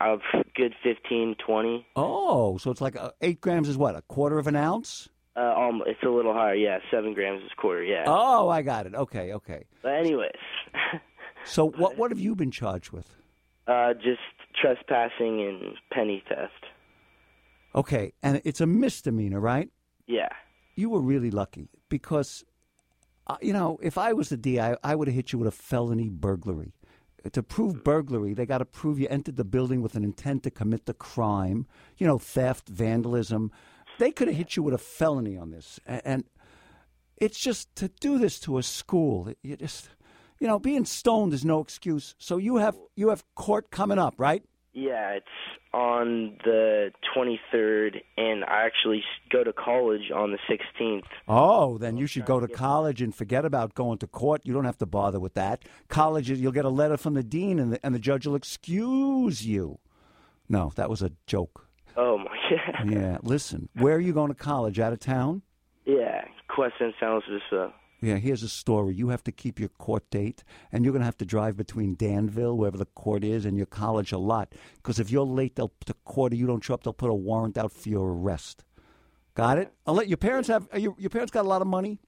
a 0.00 0.16
good 0.54 0.74
fifteen, 0.82 1.34
twenty. 1.44 1.86
Oh, 1.96 2.56
so 2.58 2.70
it's 2.70 2.80
like 2.80 2.96
uh, 2.96 3.10
eight 3.20 3.40
grams 3.40 3.68
is 3.68 3.76
what? 3.76 3.96
A 3.96 4.02
quarter 4.02 4.38
of 4.38 4.46
an 4.46 4.56
ounce? 4.56 5.08
Uh, 5.34 5.54
um, 5.56 5.82
it's 5.86 6.02
a 6.02 6.08
little 6.10 6.34
higher. 6.34 6.54
Yeah, 6.54 6.78
seven 6.90 7.14
grams 7.14 7.42
is 7.42 7.50
quarter. 7.56 7.82
Yeah. 7.82 8.04
Oh, 8.06 8.48
I 8.48 8.62
got 8.62 8.84
it. 8.86 8.94
Okay, 8.94 9.32
okay. 9.32 9.64
But 9.82 9.94
anyways, 9.94 10.30
So 11.44 11.68
what 11.76 11.96
what 11.96 12.10
have 12.10 12.20
you 12.20 12.34
been 12.34 12.50
charged 12.50 12.90
with? 12.92 13.14
uh, 13.68 13.94
just 13.94 14.20
trespassing 14.60 15.40
and 15.40 15.76
penny 15.92 16.22
theft. 16.28 16.66
Okay, 17.74 18.12
and 18.22 18.42
it's 18.44 18.60
a 18.60 18.66
misdemeanor, 18.66 19.40
right? 19.40 19.70
Yeah. 20.06 20.28
You 20.76 20.90
were 20.90 21.00
really 21.00 21.30
lucky 21.30 21.68
because, 21.88 22.44
uh, 23.26 23.36
you 23.40 23.52
know, 23.52 23.78
if 23.82 23.98
I 23.98 24.12
was 24.12 24.28
the 24.28 24.36
DI, 24.36 24.76
I 24.82 24.94
would 24.94 25.08
have 25.08 25.14
hit 25.14 25.32
you 25.32 25.38
with 25.38 25.48
a 25.48 25.52
felony 25.52 26.08
burglary. 26.08 26.72
To 27.30 27.42
prove 27.42 27.84
burglary, 27.84 28.34
they 28.34 28.46
got 28.46 28.58
to 28.58 28.64
prove 28.64 28.98
you 28.98 29.06
entered 29.08 29.36
the 29.36 29.44
building 29.44 29.80
with 29.80 29.94
an 29.94 30.02
intent 30.02 30.42
to 30.42 30.50
commit 30.50 30.86
the 30.86 30.94
crime. 30.94 31.66
You 31.96 32.06
know, 32.06 32.18
theft, 32.18 32.68
vandalism. 32.68 33.52
They 33.98 34.10
could 34.10 34.26
have 34.26 34.36
hit 34.36 34.56
you 34.56 34.62
with 34.64 34.74
a 34.74 34.78
felony 34.78 35.36
on 35.36 35.50
this, 35.50 35.78
A- 35.86 36.06
and 36.06 36.24
it's 37.18 37.38
just 37.38 37.76
to 37.76 37.88
do 38.00 38.18
this 38.18 38.40
to 38.40 38.58
a 38.58 38.62
school. 38.62 39.32
You 39.42 39.56
just, 39.56 39.90
you 40.40 40.48
know, 40.48 40.58
being 40.58 40.84
stoned 40.84 41.32
is 41.32 41.44
no 41.44 41.60
excuse. 41.60 42.16
So 42.18 42.38
you 42.38 42.56
have 42.56 42.76
you 42.96 43.10
have 43.10 43.24
court 43.36 43.70
coming 43.70 43.98
up, 43.98 44.14
right? 44.18 44.42
Yeah, 44.74 45.10
it's 45.10 45.26
on 45.74 46.38
the 46.44 46.92
23rd, 47.14 48.00
and 48.16 48.42
I 48.44 48.64
actually 48.64 49.04
go 49.30 49.44
to 49.44 49.52
college 49.52 50.10
on 50.14 50.32
the 50.32 50.38
16th. 50.48 51.02
Oh, 51.28 51.76
then 51.76 51.98
you 51.98 52.06
should 52.06 52.24
go 52.24 52.40
to 52.40 52.48
college 52.48 53.02
and 53.02 53.14
forget 53.14 53.44
about 53.44 53.74
going 53.74 53.98
to 53.98 54.06
court. 54.06 54.40
You 54.44 54.54
don't 54.54 54.64
have 54.64 54.78
to 54.78 54.86
bother 54.86 55.20
with 55.20 55.34
that. 55.34 55.64
College, 55.88 56.30
you'll 56.30 56.52
get 56.52 56.64
a 56.64 56.70
letter 56.70 56.96
from 56.96 57.12
the 57.12 57.22
dean, 57.22 57.58
and 57.58 57.74
the, 57.74 57.84
and 57.84 57.94
the 57.94 57.98
judge 57.98 58.26
will 58.26 58.34
excuse 58.34 59.44
you. 59.44 59.78
No, 60.48 60.72
that 60.76 60.88
was 60.88 61.02
a 61.02 61.12
joke. 61.26 61.68
Oh 61.96 62.16
my 62.16 62.24
god. 62.50 62.90
Yeah, 62.90 63.18
listen, 63.22 63.68
where 63.74 63.96
are 63.96 64.00
you 64.00 64.14
going 64.14 64.28
to 64.28 64.34
college? 64.34 64.80
Out 64.80 64.94
of 64.94 65.00
town? 65.00 65.42
Yeah, 65.84 66.24
Cuesta 66.48 66.84
in 66.84 66.94
San 66.98 67.10
Luis 67.10 67.24
Obispo. 67.28 67.72
Yeah, 68.02 68.16
here's 68.16 68.42
a 68.42 68.48
story. 68.48 68.94
You 68.94 69.08
have 69.10 69.22
to 69.24 69.32
keep 69.32 69.60
your 69.60 69.68
court 69.68 70.10
date, 70.10 70.42
and 70.72 70.84
you're 70.84 70.92
going 70.92 71.02
to 71.02 71.06
have 71.06 71.16
to 71.18 71.24
drive 71.24 71.56
between 71.56 71.94
Danville, 71.94 72.56
wherever 72.56 72.76
the 72.76 72.84
court 72.84 73.22
is, 73.22 73.44
and 73.46 73.56
your 73.56 73.66
college 73.66 74.10
a 74.10 74.18
lot. 74.18 74.52
Because 74.74 74.98
if 74.98 75.08
you're 75.10 75.24
late 75.24 75.54
they'll, 75.54 75.72
to 75.86 75.94
court 76.04 76.32
or 76.32 76.36
you 76.36 76.46
don't 76.48 76.64
show 76.64 76.74
up, 76.74 76.82
they'll 76.82 76.92
put 76.92 77.10
a 77.10 77.14
warrant 77.14 77.56
out 77.56 77.72
for 77.72 77.88
your 77.88 78.12
arrest. 78.12 78.64
Got 79.34 79.58
it? 79.58 79.72
I'll 79.86 79.94
let 79.94 80.08
your 80.08 80.16
parents 80.16 80.48
have. 80.48 80.68
Are 80.72 80.80
your, 80.80 80.96
your 80.98 81.10
parents 81.10 81.30
got 81.30 81.44
a 81.46 81.48
lot 81.48 81.62
of 81.62 81.68
money? 81.68 82.00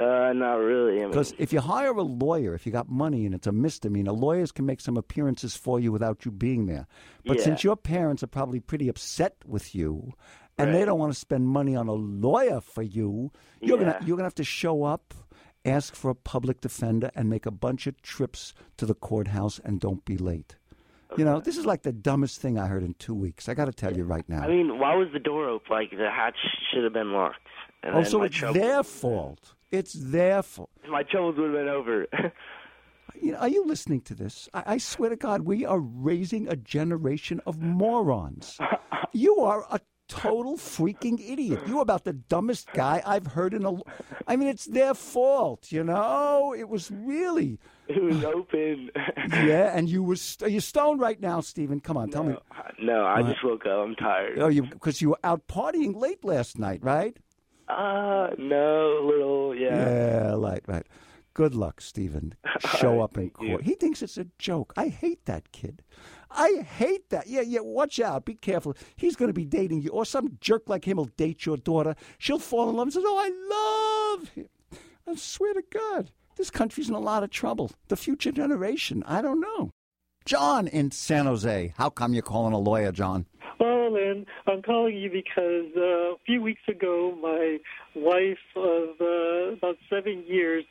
Uh, 0.00 0.32
not 0.32 0.54
really. 0.54 0.98
I 0.98 1.00
mean, 1.00 1.08
Because 1.10 1.34
if 1.38 1.52
you 1.52 1.60
hire 1.60 1.90
a 1.90 2.02
lawyer, 2.02 2.54
if 2.54 2.64
you 2.64 2.70
got 2.70 2.88
money 2.88 3.26
and 3.26 3.34
it's 3.34 3.48
a 3.48 3.52
misdemeanor, 3.52 4.12
lawyers 4.12 4.52
can 4.52 4.64
make 4.64 4.80
some 4.80 4.96
appearances 4.96 5.56
for 5.56 5.80
you 5.80 5.90
without 5.90 6.24
you 6.24 6.30
being 6.30 6.66
there. 6.66 6.86
But 7.26 7.38
Yeah. 7.38 7.44
since 7.44 7.64
your 7.64 7.76
parents 7.76 8.22
are 8.22 8.28
probably 8.28 8.60
pretty 8.60 8.88
upset 8.88 9.34
with 9.44 9.74
you, 9.74 10.12
and 10.58 10.74
they 10.74 10.84
don't 10.84 10.98
want 10.98 11.12
to 11.12 11.18
spend 11.18 11.46
money 11.46 11.74
on 11.76 11.88
a 11.88 11.92
lawyer 11.92 12.60
for 12.60 12.82
you, 12.82 13.30
you're 13.60 13.78
Yeah. 13.80 13.92
gonna 13.92 14.06
you're 14.06 14.16
gonna 14.16 14.26
have 14.26 14.34
to 14.36 14.44
show 14.44 14.84
up, 14.84 15.14
ask 15.64 15.94
for 15.94 16.10
a 16.10 16.14
public 16.14 16.60
defender, 16.60 17.10
and 17.14 17.28
make 17.30 17.46
a 17.46 17.50
bunch 17.50 17.86
of 17.86 18.00
trips 18.02 18.54
to 18.76 18.86
the 18.86 18.94
courthouse, 18.94 19.58
and 19.64 19.80
don't 19.80 20.04
be 20.04 20.16
late. 20.16 20.56
You 21.16 21.24
know, 21.24 21.40
this 21.40 21.56
is 21.56 21.64
like 21.64 21.82
the 21.84 21.92
dumbest 21.92 22.38
thing 22.42 22.58
I 22.58 22.66
heard 22.66 22.82
in 22.82 22.92
two 22.94 23.14
weeks. 23.14 23.48
I 23.48 23.54
got 23.54 23.64
to 23.64 23.72
tell 23.72 23.96
you 23.96 24.04
right 24.04 24.28
now. 24.28 24.42
I 24.42 24.48
mean, 24.48 24.78
why 24.78 24.94
was 24.94 25.08
the 25.12 25.18
door 25.18 25.48
open? 25.48 25.66
Like 25.70 25.90
the 25.90 26.10
hatch 26.10 26.36
should 26.70 26.84
have 26.84 26.92
been 26.92 27.12
locked. 27.12 27.38
And 27.82 27.94
oh, 27.94 28.02
so 28.02 28.22
it's 28.24 28.36
troubles- 28.36 28.58
their 28.60 28.82
fault. 28.82 29.54
It's 29.70 29.92
their 29.94 30.42
fault. 30.42 30.70
My 30.88 31.02
troubles 31.04 31.36
would 31.38 31.46
have 31.50 31.54
been 31.54 31.68
over. 31.68 32.06
You 33.20 33.32
know, 33.32 33.38
are 33.38 33.48
you 33.48 33.64
listening 33.66 34.02
to 34.02 34.14
this? 34.14 34.48
I, 34.52 34.74
I 34.74 34.78
swear 34.78 35.08
to 35.10 35.16
God, 35.16 35.42
we 35.42 35.64
are 35.64 35.80
raising 35.80 36.46
a 36.46 36.56
generation 36.56 37.40
of 37.46 37.60
morons. 37.60 38.58
You 39.14 39.36
are 39.40 39.64
a 39.70 39.80
total 40.08 40.56
freaking 40.56 41.20
idiot. 41.20 41.60
You 41.66 41.80
about 41.80 42.04
the 42.04 42.12
dumbest 42.14 42.72
guy 42.72 43.02
I've 43.06 43.26
heard 43.28 43.54
in 43.54 43.64
a. 43.64 43.72
l- 43.74 43.86
I 44.26 44.36
mean, 44.36 44.48
it's 44.48 44.64
their 44.64 44.94
fault. 44.94 45.70
You 45.70 45.84
know, 45.84 46.54
it 46.58 46.68
was 46.68 46.90
really. 46.90 47.58
it 47.88 48.02
was 48.02 48.24
open. 48.24 48.90
Yeah, 49.30 49.76
and 49.76 49.88
you 49.88 50.02
were 50.02 50.16
st- 50.16 50.48
are 50.48 50.50
you 50.52 50.60
stoned 50.60 51.00
right 51.00 51.20
now, 51.20 51.40
Stephen? 51.40 51.80
Come 51.80 51.96
on, 51.98 52.10
tell 52.10 52.24
me. 52.24 52.34
no, 52.80 53.04
I 53.04 53.22
just 53.22 53.44
woke 53.44 53.66
up. 53.66 53.78
I'm 53.86 53.94
tired. 53.94 54.38
Oh, 54.38 54.48
you 54.48 54.62
because 54.62 55.00
you 55.02 55.10
were 55.10 55.18
out 55.22 55.46
partying 55.48 55.94
late 55.94 56.24
last 56.24 56.58
night, 56.58 56.82
right? 56.82 57.16
Uh, 57.68 58.28
no, 58.38 59.02
little, 59.04 59.54
yeah. 59.54 59.76
Yeah, 59.76 60.34
right, 60.36 60.62
right. 60.66 60.86
Good 61.34 61.54
luck, 61.54 61.80
Stephen. 61.82 62.34
Show 62.80 63.00
up 63.02 63.18
in 63.18 63.30
court. 63.30 63.62
He 63.62 63.74
thinks 63.74 64.02
it's 64.02 64.16
a 64.18 64.26
joke. 64.38 64.72
I 64.76 64.88
hate 64.88 65.24
that 65.26 65.52
kid. 65.52 65.82
I 66.30 66.62
hate 66.62 67.10
that. 67.10 67.26
Yeah, 67.26 67.40
yeah, 67.40 67.60
watch 67.60 68.00
out. 68.00 68.24
Be 68.24 68.34
careful. 68.34 68.76
He's 68.96 69.16
going 69.16 69.28
to 69.28 69.34
be 69.34 69.44
dating 69.44 69.82
you, 69.82 69.90
or 69.90 70.04
some 70.04 70.38
jerk 70.40 70.68
like 70.68 70.84
him 70.84 70.96
will 70.96 71.06
date 71.16 71.46
your 71.46 71.56
daughter. 71.56 71.94
She'll 72.18 72.38
fall 72.38 72.70
in 72.70 72.76
love 72.76 72.86
and 72.86 72.92
says, 72.92 73.04
Oh, 73.06 73.18
I 73.18 74.16
love 74.18 74.28
him. 74.30 74.48
I 75.06 75.14
swear 75.14 75.54
to 75.54 75.62
God, 75.72 76.10
this 76.36 76.50
country's 76.50 76.88
in 76.88 76.94
a 76.94 77.00
lot 77.00 77.22
of 77.22 77.30
trouble. 77.30 77.70
The 77.88 77.96
future 77.96 78.32
generation, 78.32 79.02
I 79.06 79.22
don't 79.22 79.40
know. 79.40 79.70
John 80.26 80.68
in 80.68 80.90
San 80.90 81.24
Jose. 81.24 81.72
How 81.78 81.88
come 81.88 82.12
you're 82.12 82.22
calling 82.22 82.52
a 82.52 82.58
lawyer, 82.58 82.92
John? 82.92 83.24
Well, 83.58 83.94
Lynn, 83.94 84.26
I'm 84.46 84.60
calling 84.60 84.96
you 84.96 85.10
because 85.10 85.72
uh, 85.74 86.12
a 86.12 86.16
few 86.26 86.42
weeks 86.42 86.60
ago, 86.68 87.16
my 87.20 87.58
wife 87.94 88.38
of 88.54 88.88
uh, 89.00 89.54
about 89.56 89.78
seven 89.88 90.24
years 90.26 90.64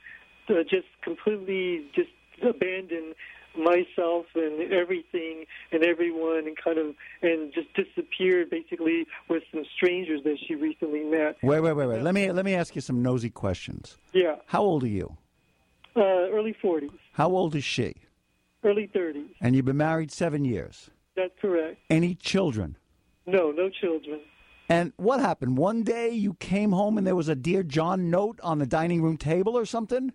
uh, 0.49 0.63
just 0.69 0.87
completely 1.03 1.85
just 1.95 2.09
abandoned 2.43 3.15
myself 3.57 4.25
and 4.35 4.71
everything 4.71 5.45
and 5.71 5.83
everyone 5.83 6.45
and 6.47 6.55
kind 6.57 6.77
of 6.77 6.95
and 7.21 7.53
just 7.53 7.67
disappeared 7.73 8.49
basically 8.49 9.05
with 9.29 9.43
some 9.51 9.63
strangers 9.75 10.21
that 10.23 10.37
she 10.47 10.55
recently 10.55 11.03
met. 11.03 11.37
Wait, 11.41 11.59
wait, 11.59 11.73
wait, 11.73 11.87
wait. 11.87 12.01
Let 12.01 12.13
me 12.13 12.31
let 12.31 12.45
me 12.45 12.53
ask 12.53 12.75
you 12.75 12.81
some 12.81 13.01
nosy 13.01 13.29
questions. 13.29 13.97
Yeah, 14.13 14.35
How 14.47 14.61
old 14.61 14.83
are 14.83 14.87
you? 14.87 15.17
uh, 15.95 16.01
early 16.29 16.55
40s. 16.63 16.91
How 17.13 17.29
old 17.29 17.55
is 17.55 17.63
she? 17.63 17.95
early 18.63 18.87
30s. 18.93 19.29
And 19.39 19.55
you've 19.55 19.65
been 19.65 19.77
married 19.77 20.11
seven 20.11 20.43
years. 20.43 20.89
That's 21.15 21.31
correct. 21.39 21.79
Any 21.89 22.15
children? 22.15 22.75
No, 23.25 23.51
no 23.51 23.69
children. 23.69 24.19
And 24.69 24.91
what 24.97 25.19
happened? 25.21 25.57
One 25.57 25.83
day 25.83 26.09
you 26.09 26.33
came 26.33 26.71
home 26.73 26.97
and 26.97 27.07
there 27.07 27.15
was 27.15 27.29
a 27.29 27.35
Dear 27.35 27.63
John 27.63 28.09
note 28.09 28.39
on 28.43 28.59
the 28.59 28.65
dining 28.65 29.01
room 29.01 29.15
table 29.15 29.57
or 29.57 29.65
something? 29.65 30.11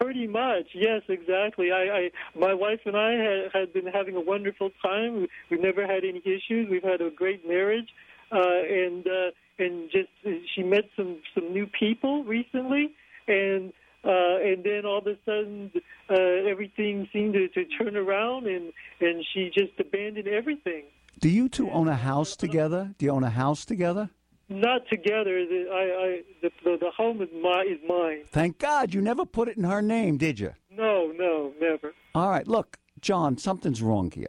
Pretty 0.00 0.26
much, 0.26 0.68
yes, 0.74 1.02
exactly. 1.08 1.72
I, 1.72 1.82
I 1.82 2.10
my 2.34 2.54
wife 2.54 2.80
and 2.86 2.96
I 2.96 3.12
had, 3.12 3.50
had 3.52 3.72
been 3.72 3.86
having 3.86 4.16
a 4.16 4.20
wonderful 4.20 4.70
time. 4.82 5.26
We've 5.50 5.60
never 5.60 5.86
had 5.86 6.04
any 6.04 6.22
issues. 6.24 6.68
We've 6.70 6.82
had 6.82 7.02
a 7.02 7.10
great 7.10 7.46
marriage, 7.46 7.88
uh, 8.32 8.38
and 8.38 9.06
uh, 9.06 9.30
and 9.58 9.90
just 9.90 10.08
she 10.54 10.62
met 10.62 10.84
some 10.96 11.18
some 11.34 11.52
new 11.52 11.66
people 11.66 12.24
recently, 12.24 12.94
and 13.28 13.74
uh, 14.02 14.38
and 14.40 14.64
then 14.64 14.86
all 14.86 14.98
of 14.98 15.06
a 15.06 15.16
sudden 15.26 15.70
uh, 16.08 16.48
everything 16.48 17.06
seemed 17.12 17.34
to, 17.34 17.48
to 17.48 17.64
turn 17.66 17.94
around, 17.94 18.46
and 18.46 18.72
and 19.00 19.24
she 19.34 19.50
just 19.52 19.78
abandoned 19.78 20.28
everything. 20.28 20.84
Do 21.18 21.28
you 21.28 21.50
two 21.50 21.70
own 21.70 21.88
a 21.88 21.96
house 21.96 22.36
together? 22.36 22.94
Do 22.96 23.04
you 23.04 23.12
own 23.12 23.24
a 23.24 23.30
house 23.30 23.66
together? 23.66 24.08
Not 24.50 24.82
together. 24.88 25.46
The, 25.46 25.66
I, 25.72 26.04
I, 26.04 26.22
the, 26.42 26.50
the, 26.64 26.76
the 26.78 26.90
home 26.90 27.22
is, 27.22 27.28
my, 27.40 27.62
is 27.62 27.78
mine. 27.88 28.24
Thank 28.32 28.58
God 28.58 28.92
you 28.92 29.00
never 29.00 29.24
put 29.24 29.48
it 29.48 29.56
in 29.56 29.62
her 29.64 29.80
name, 29.80 30.18
did 30.18 30.40
you? 30.40 30.52
No, 30.76 31.12
no, 31.16 31.52
never. 31.60 31.94
All 32.16 32.28
right, 32.28 32.46
look, 32.46 32.76
John, 33.00 33.38
something's 33.38 33.80
wrong 33.80 34.10
here. 34.10 34.26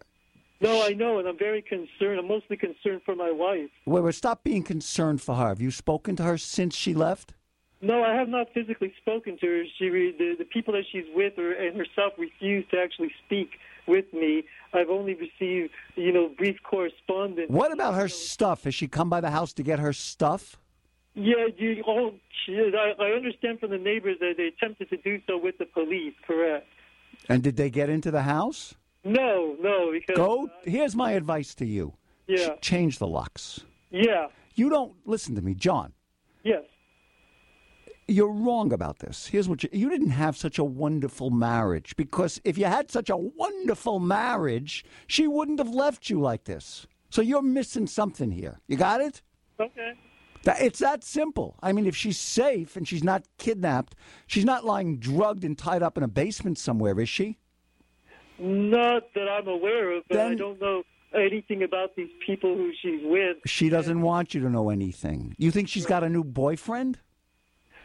No, 0.61 0.85
I 0.85 0.89
know, 0.89 1.17
and 1.17 1.27
I'm 1.27 1.39
very 1.39 1.63
concerned. 1.63 2.19
I'm 2.19 2.27
mostly 2.27 2.55
concerned 2.55 3.01
for 3.03 3.15
my 3.15 3.31
wife. 3.31 3.71
Wait, 3.87 4.01
wait, 4.01 4.13
stop 4.13 4.43
being 4.43 4.61
concerned 4.61 5.21
for 5.23 5.33
her. 5.35 5.47
Have 5.47 5.59
you 5.59 5.71
spoken 5.71 6.15
to 6.17 6.23
her 6.23 6.37
since 6.37 6.75
she 6.75 6.93
left? 6.93 7.33
No, 7.81 8.03
I 8.03 8.13
have 8.13 8.29
not 8.29 8.53
physically 8.53 8.93
spoken 9.01 9.39
to 9.39 9.47
her. 9.47 9.63
She, 9.79 9.89
the, 9.89 10.35
the 10.37 10.45
people 10.45 10.75
that 10.75 10.83
she's 10.91 11.05
with 11.15 11.35
her 11.37 11.51
and 11.53 11.75
herself 11.75 12.13
refuse 12.19 12.63
to 12.69 12.79
actually 12.79 13.11
speak 13.25 13.49
with 13.91 14.12
me. 14.13 14.43
I've 14.74 14.89
only 14.89 15.13
received, 15.13 15.69
you 15.95 16.12
know, 16.12 16.29
brief 16.38 16.57
correspondence. 16.63 17.50
What 17.50 17.71
about 17.71 17.93
her 17.95 18.07
stuff? 18.07 18.63
Has 18.63 18.74
she 18.74 18.88
come 18.88 19.10
by 19.10 19.21
the 19.21 19.29
house 19.29 19.51
to 19.53 19.63
get 19.63 19.77
her 19.79 19.93
stuff? 19.93 20.57
Yeah, 21.13 21.48
you, 21.57 21.83
oh, 21.88 22.13
she, 22.45 22.53
I, 22.57 22.93
I 23.03 23.10
understand 23.19 23.60
from 23.60 23.71
the 23.71 23.77
neighbors 23.77 24.17
that 24.21 24.36
they 24.38 24.48
attempted 24.48 24.89
to 24.91 24.98
do 24.98 25.19
so 25.27 25.38
with 25.38 25.57
the 25.57 25.65
police. 25.65 26.13
Correct. 26.25 26.65
And 27.29 27.43
did 27.43 27.57
they 27.57 27.69
get 27.69 27.89
into 27.89 28.12
the 28.12 28.21
house? 28.21 28.75
No, 29.03 29.55
no, 29.60 29.91
because 29.91 30.15
Go. 30.15 30.45
uh, 30.45 30.50
Here's 30.63 30.95
my 30.95 31.12
advice 31.12 31.53
to 31.55 31.65
you. 31.65 31.93
Yeah. 32.27 32.55
Ch- 32.55 32.62
change 32.62 32.98
the 33.00 33.07
locks. 33.07 33.62
yeah, 33.89 34.27
You 34.55 34.69
don't 34.69 34.93
listen 35.05 35.36
to 35.36 35.41
me, 35.41 35.53
John. 35.53 35.91
yes. 36.43 36.63
You're 38.08 38.31
wrong 38.31 38.74
about 38.74 39.00
this. 39.00 39.27
Here's 39.27 39.48
what 39.48 39.63
you, 39.63 39.70
you 39.72 39.89
didn't 39.89 40.12
have 40.12 40.36
such 40.36 40.60
a 40.60 40.63
wonderful 40.63 41.29
marriage 41.29 41.96
because 41.96 42.41
if 42.43 42.58
you 42.58 42.65
had 42.65 42.91
such 42.91 43.10
a 43.10 43.15
wonderful 43.17 44.00
marriage, 44.00 44.84
she 45.08 45.27
wouldn't 45.27 45.60
have 45.60 45.70
left 45.70 46.10
you 46.10 46.20
like 46.20 46.43
this. 46.43 46.88
So 47.10 47.22
you're 47.22 47.41
missing 47.41 47.88
something 47.88 48.31
here. 48.31 48.60
You 48.67 48.77
got 48.77 49.01
it? 49.01 49.22
Okay. 49.60 49.93
It's 50.43 50.79
that 50.79 51.03
simple. 51.03 51.55
I 51.62 51.72
mean, 51.72 51.86
if 51.86 51.96
she's 51.96 52.20
safe 52.20 52.75
and 52.75 52.88
she's 52.88 53.03
not 53.03 53.24
kidnapped, 53.38 53.96
she's 54.25 54.46
not 54.46 54.65
lying 54.65 54.98
drugged 54.98 55.43
and 55.43 55.58
tied 55.58 55.84
up 55.84 55.98
in 55.98 56.03
a 56.03 56.08
basement 56.08 56.58
somewhere, 56.58 57.00
is 57.00 57.10
she? 57.10 57.38
Not 58.39 59.13
that 59.13 59.29
I'm 59.29 59.48
aware 59.48 59.91
of, 59.91 60.03
but 60.10 60.20
I 60.20 60.34
don't 60.34 60.60
know 60.60 60.81
anything 61.13 61.62
about 61.62 61.96
these 61.96 62.10
people 62.25 62.55
who 62.55 62.72
she's 62.81 63.01
with. 63.03 63.38
She 63.46 63.70
doesn't 63.70 64.01
want 64.01 64.34
you 64.34 64.41
to 64.41 64.50
know 64.50 64.72
anything. 64.72 65.36
You 65.38 65.51
think 65.51 65.67
she's 65.67 65.86
got 65.86 66.03
a 66.03 66.10
new 66.10 66.24
boyfriend? 66.24 66.98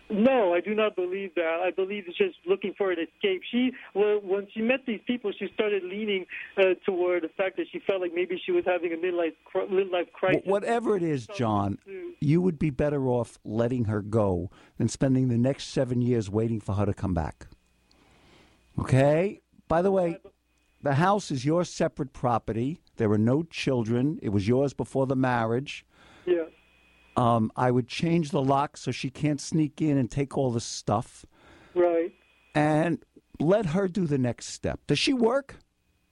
No, 0.09 0.55
I 0.55 0.61
do 0.61 0.75
not 0.75 0.95
believe 0.95 1.35
that. 1.35 1.61
I 1.65 1.71
believe 1.73 2.05
it's 2.07 2.17
just 2.17 2.37
looking 2.47 2.75
for 2.79 2.93
an 2.93 2.99
escape. 3.01 3.43
She, 3.51 3.73
well, 3.93 4.21
when 4.23 4.47
she 4.55 4.61
met 4.61 4.87
these 4.87 5.01
people, 5.05 5.33
she 5.37 5.49
started 5.55 5.83
leaning 5.83 6.27
uh, 6.57 6.75
toward 6.85 7.25
the 7.25 7.29
fact 7.29 7.57
that 7.57 7.67
she 7.73 7.81
felt 7.81 8.03
like 8.03 8.15
maybe 8.15 8.41
she 8.45 8.53
was 8.53 8.65
having 8.65 8.93
a 8.93 8.97
midlife 8.97 9.35
midlife 9.55 10.13
crisis. 10.13 10.43
Whatever 10.45 10.97
it 10.97 11.03
is, 11.03 11.27
John, 11.35 11.79
you 12.21 12.41
would 12.41 12.59
be 12.59 12.71
better 12.71 13.09
off 13.09 13.39
letting 13.45 13.87
her 13.87 14.01
go 14.01 14.51
than 14.79 14.89
spending 14.89 15.29
the 15.29 15.39
next 15.39 15.69
seven 15.69 16.01
years 16.01 16.31
waiting 16.31 16.61
for 16.61 16.75
her 16.75 16.87
to 16.87 16.95
come 16.95 17.15
back. 17.15 17.49
Okay? 18.79 19.41
By 19.67 19.83
the 19.83 19.91
way, 19.91 20.19
the 20.83 20.95
house 20.95 21.33
is 21.33 21.45
your 21.45 21.65
separate 21.65 22.13
property. 22.13 22.81
There 22.97 23.09
were 23.09 23.19
no 23.19 23.43
children. 23.43 24.21
It 24.23 24.29
was 24.29 24.47
yours 24.47 24.73
before 24.73 25.07
the 25.07 25.17
marriage. 25.17 25.85
Yeah. 26.27 26.45
Um, 27.17 27.51
I 27.57 27.71
would 27.71 27.89
change 27.89 28.31
the 28.31 28.43
lock 28.43 28.77
so 28.77 28.91
she 28.91 29.11
can't 29.11 29.41
sneak 29.41 29.81
in 29.81 29.97
and 29.97 30.11
take 30.11 30.37
all 30.37 30.51
the 30.51 30.61
stuff 30.61 31.25
Right. 31.75 32.13
and 32.55 33.03
let 33.41 33.67
her 33.67 33.89
do 33.89 34.07
the 34.07 34.19
next 34.19 34.47
step. 34.49 34.81
Does 34.87 34.99
she 34.99 35.15
work? 35.15 35.57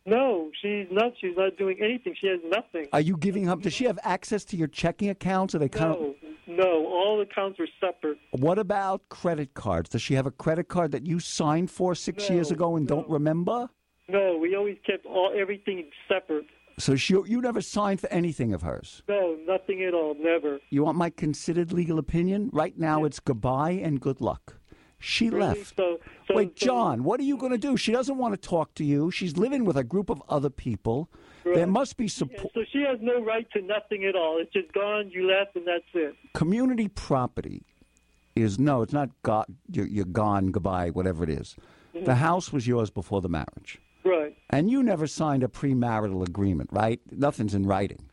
No, 0.06 0.50
she's 0.60 0.86
not. 0.90 1.12
She's 1.18 1.36
not 1.36 1.56
doing 1.56 1.78
anything. 1.82 2.14
She 2.20 2.26
has 2.26 2.40
nothing. 2.46 2.88
Are 2.92 3.00
you 3.00 3.16
giving 3.16 3.46
her? 3.46 3.56
Does 3.56 3.72
she 3.72 3.84
have 3.84 3.98
access 4.02 4.44
to 4.46 4.56
your 4.56 4.68
checking 4.68 5.08
accounts? 5.08 5.54
Are 5.54 5.58
they 5.58 5.68
kind 5.70 5.92
of? 5.94 6.00
No, 6.00 6.14
no. 6.46 6.86
All 6.86 7.22
accounts 7.22 7.58
are 7.58 7.66
separate. 7.80 8.18
What 8.32 8.58
about 8.58 9.08
credit 9.08 9.54
cards? 9.54 9.88
Does 9.88 10.02
she 10.02 10.12
have 10.14 10.26
a 10.26 10.30
credit 10.30 10.68
card 10.68 10.92
that 10.92 11.06
you 11.06 11.20
signed 11.20 11.70
for 11.70 11.94
six 11.94 12.28
No, 12.28 12.34
years 12.34 12.50
ago 12.50 12.76
and 12.76 12.86
don't 12.86 13.08
remember? 13.08 13.70
No, 14.06 14.36
we 14.36 14.54
always 14.54 14.76
kept 14.86 15.06
all 15.06 15.32
everything 15.34 15.84
separate. 16.06 16.46
So 16.78 16.96
she, 16.96 17.14
you 17.14 17.40
never 17.40 17.60
signed 17.60 18.00
for 18.00 18.08
anything 18.12 18.52
of 18.52 18.62
hers. 18.62 19.02
No, 19.08 19.36
nothing 19.46 19.82
at 19.84 19.94
all. 19.94 20.14
Never. 20.18 20.58
You 20.70 20.82
want 20.84 20.98
my 20.98 21.10
considered 21.10 21.72
legal 21.72 21.98
opinion? 21.98 22.50
Right 22.52 22.76
now, 22.78 23.04
it's 23.04 23.20
goodbye 23.20 23.72
and 23.72 24.00
good 24.00 24.20
luck. 24.20 24.56
She 24.98 25.28
Really? 25.28 25.48
left. 25.48 25.76
So, 25.76 25.98
so 26.26 26.34
Wait, 26.34 26.58
so- 26.58 26.66
John, 26.66 27.04
what 27.04 27.20
are 27.20 27.24
you 27.24 27.36
going 27.36 27.52
to 27.52 27.58
do? 27.58 27.76
She 27.76 27.92
doesn't 27.92 28.16
want 28.16 28.32
to 28.40 28.48
talk 28.48 28.74
to 28.74 28.84
you. 28.84 29.10
She's 29.10 29.36
living 29.36 29.64
with 29.64 29.76
a 29.76 29.84
group 29.84 30.08
of 30.10 30.22
other 30.28 30.50
people. 30.50 31.10
There 31.44 31.66
must 31.66 31.98
be 31.98 32.08
support. 32.08 32.52
so 32.54 32.64
she 32.72 32.80
has 32.88 32.98
no 33.02 33.22
right 33.22 33.46
to 33.52 33.60
nothing 33.60 34.04
at 34.06 34.16
all. 34.16 34.38
It's 34.40 34.50
just 34.52 34.72
gone. 34.72 35.10
You 35.10 35.26
left, 35.26 35.54
and 35.56 35.66
that's 35.66 35.84
it. 35.92 36.16
Community 36.32 36.88
property 36.88 37.62
is 38.34 38.58
no, 38.58 38.80
it's 38.80 38.94
not. 38.94 39.10
Got, 39.22 39.48
you're, 39.70 39.86
you're 39.86 40.06
gone. 40.06 40.52
Goodbye. 40.52 40.88
Whatever 40.88 41.22
it 41.22 41.28
is. 41.30 41.54
Mm-hmm. 41.94 42.06
The 42.06 42.14
house 42.14 42.50
was 42.50 42.66
yours 42.66 42.88
before 42.88 43.20
the 43.20 43.28
marriage. 43.28 43.78
Right. 44.04 44.36
And 44.50 44.70
you 44.70 44.82
never 44.82 45.06
signed 45.06 45.42
a 45.42 45.48
premarital 45.48 46.26
agreement, 46.26 46.70
right? 46.72 47.00
Nothing's 47.10 47.54
in 47.54 47.66
writing. 47.66 48.10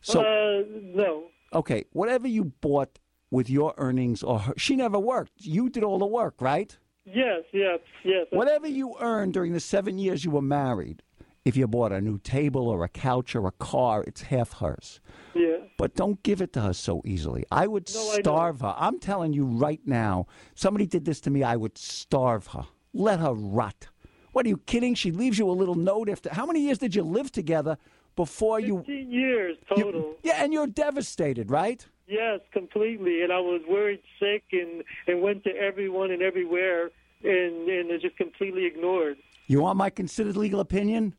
So, 0.00 0.20
uh, 0.20 0.62
no. 0.70 1.24
okay, 1.52 1.84
whatever 1.92 2.28
you 2.28 2.44
bought 2.44 2.98
with 3.30 3.48
your 3.48 3.74
earnings 3.78 4.22
or 4.22 4.38
her, 4.40 4.54
she 4.56 4.76
never 4.76 4.98
worked. 4.98 5.32
You 5.38 5.70
did 5.70 5.82
all 5.82 5.98
the 5.98 6.06
work, 6.06 6.34
right? 6.40 6.76
Yes. 7.04 7.42
Yes. 7.52 7.80
Yes. 8.04 8.26
Whatever 8.30 8.68
you 8.68 8.96
earned 9.00 9.34
during 9.34 9.52
the 9.52 9.60
seven 9.60 9.98
years 9.98 10.24
you 10.24 10.30
were 10.30 10.42
married, 10.42 11.02
if 11.44 11.56
you 11.56 11.66
bought 11.66 11.92
a 11.92 12.00
new 12.00 12.18
table 12.18 12.68
or 12.68 12.84
a 12.84 12.88
couch 12.88 13.34
or 13.34 13.46
a 13.46 13.52
car, 13.52 14.02
it's 14.06 14.22
half 14.22 14.52
hers. 14.54 15.00
Yeah. 15.34 15.58
But 15.76 15.94
don't 15.94 16.22
give 16.22 16.40
it 16.40 16.52
to 16.54 16.62
her 16.62 16.72
so 16.72 17.02
easily. 17.04 17.44
I 17.50 17.66
would 17.66 17.90
No, 17.92 18.10
I 18.10 18.20
starve 18.20 18.60
her. 18.60 18.74
I'm 18.78 18.98
telling 18.98 19.32
you 19.32 19.44
right 19.44 19.80
now, 19.84 20.26
somebody 20.54 20.86
did 20.86 21.04
this 21.04 21.20
to 21.22 21.30
me, 21.30 21.42
I 21.42 21.56
would 21.56 21.76
starve 21.76 22.48
her. 22.48 22.66
Let 22.94 23.20
her 23.20 23.34
rot. 23.34 23.88
What 24.34 24.44
are 24.46 24.48
you 24.48 24.58
kidding? 24.66 24.94
She 24.94 25.10
leaves 25.12 25.38
you 25.38 25.48
a 25.48 25.52
little 25.52 25.76
note 25.76 26.08
after. 26.08 26.28
How 26.32 26.44
many 26.44 26.60
years 26.60 26.78
did 26.78 26.94
you 26.94 27.02
live 27.02 27.30
together 27.32 27.78
before 28.16 28.60
you. 28.60 28.78
Fifteen 28.78 29.10
years 29.10 29.56
you- 29.76 29.82
total. 29.84 30.14
yeah, 30.22 30.42
and 30.42 30.52
you're 30.52 30.66
devastated, 30.68 31.50
right? 31.50 31.84
Yes, 32.06 32.40
completely. 32.52 33.22
And 33.22 33.32
I 33.32 33.40
was 33.40 33.62
worried 33.68 34.00
sick 34.20 34.44
and 34.52 34.84
and 35.06 35.22
went 35.22 35.42
to 35.44 35.50
everyone 35.56 36.10
and 36.10 36.20
everywhere 36.22 36.90
and 37.22 37.68
and 37.68 38.00
just 38.00 38.16
completely 38.16 38.66
ignored. 38.66 39.16
You 39.46 39.60
want 39.62 39.78
my 39.78 39.90
considered 39.90 40.36
legal 40.36 40.60
opinion? 40.60 41.14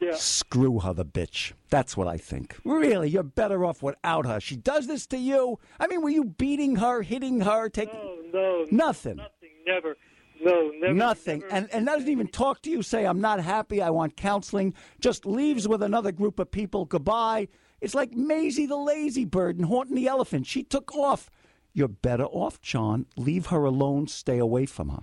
Yeah. 0.00 0.14
Screw 0.14 0.78
her, 0.80 0.92
the 0.94 1.04
bitch. 1.04 1.52
That's 1.68 1.94
what 1.96 2.08
I 2.08 2.16
think. 2.16 2.56
Really, 2.64 3.10
you're 3.10 3.22
better 3.22 3.64
off 3.66 3.82
without 3.82 4.24
her. 4.26 4.40
She 4.40 4.56
does 4.56 4.86
this 4.86 5.06
to 5.08 5.18
you. 5.18 5.58
I 5.78 5.86
mean, 5.88 6.00
were 6.02 6.08
you 6.10 6.24
beating 6.24 6.76
her, 6.76 7.02
hitting 7.02 7.40
her, 7.42 7.68
taking 7.68 7.94
No, 7.94 8.16
no. 8.32 8.66
nothing? 8.70 9.16
Nothing. 9.16 9.50
Never. 9.66 9.96
No, 10.42 10.70
never. 10.70 10.94
Nothing. 10.94 11.40
never. 11.40 11.52
And 11.52 11.68
and 11.72 11.86
doesn't 11.86 12.08
even 12.08 12.28
talk 12.28 12.62
to 12.62 12.70
you, 12.70 12.82
say, 12.82 13.04
I'm 13.04 13.20
not 13.20 13.40
happy, 13.40 13.82
I 13.82 13.90
want 13.90 14.16
counseling, 14.16 14.74
just 15.00 15.26
leaves 15.26 15.68
with 15.68 15.82
another 15.82 16.12
group 16.12 16.38
of 16.38 16.50
people, 16.50 16.84
goodbye. 16.84 17.48
It's 17.80 17.94
like 17.94 18.12
Mayzie 18.12 18.66
the 18.68 18.76
lazy 18.76 19.24
bird 19.24 19.56
and 19.56 19.66
Horton 19.66 19.94
the 19.96 20.06
elephant. 20.06 20.46
She 20.46 20.62
took 20.62 20.94
off. 20.94 21.30
You're 21.72 21.88
better 21.88 22.24
off, 22.24 22.60
John. 22.60 23.06
Leave 23.16 23.46
her 23.46 23.64
alone, 23.64 24.08
stay 24.08 24.38
away 24.38 24.66
from 24.66 24.88
her. 24.90 25.02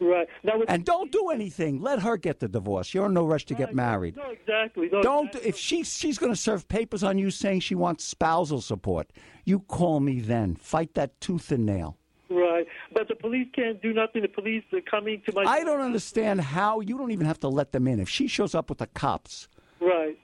right. 0.00 0.26
Now 0.42 0.60
And 0.68 0.84
don't 0.84 1.12
do 1.12 1.30
anything. 1.30 1.80
Let 1.80 2.00
her 2.00 2.16
get 2.16 2.40
the 2.40 2.48
divorce. 2.48 2.92
You're 2.92 3.06
in 3.06 3.14
no 3.14 3.24
rush 3.24 3.44
to 3.46 3.54
get 3.54 3.74
married. 3.74 4.16
No, 4.16 4.30
exactly. 4.30 4.88
No, 4.92 5.00
Don't 5.02 5.26
exactly. 5.28 5.48
if 5.48 5.56
she 5.56 5.84
she's 5.84 6.18
going 6.18 6.32
to 6.32 6.36
serve 6.40 6.68
papers 6.68 7.02
on 7.02 7.18
you 7.18 7.30
saying 7.30 7.60
she 7.60 7.74
wants 7.74 8.04
spousal 8.04 8.60
support. 8.60 9.10
You 9.44 9.60
call 9.60 10.00
me 10.00 10.20
then. 10.20 10.56
Fight 10.56 10.94
that 10.94 11.20
tooth 11.20 11.50
and 11.52 11.64
nail. 11.64 11.96
Right. 12.30 12.66
But 12.92 13.08
the 13.08 13.14
police 13.14 13.48
can't 13.54 13.80
do 13.80 13.92
nothing. 13.94 14.22
The 14.22 14.28
police 14.28 14.64
are 14.72 14.80
coming 14.82 15.22
to 15.26 15.32
my. 15.34 15.44
I 15.44 15.64
don't 15.64 15.80
understand 15.80 16.40
how 16.42 16.80
you 16.80 16.98
don't 16.98 17.10
even 17.10 17.26
have 17.26 17.40
to 17.40 17.48
let 17.48 17.72
them 17.72 17.86
in. 17.88 18.00
If 18.00 18.08
she 18.08 18.28
shows 18.28 18.54
up 18.54 18.68
with 18.68 18.78
the 18.78 18.86
cops, 18.88 19.48
Right. 19.80 20.18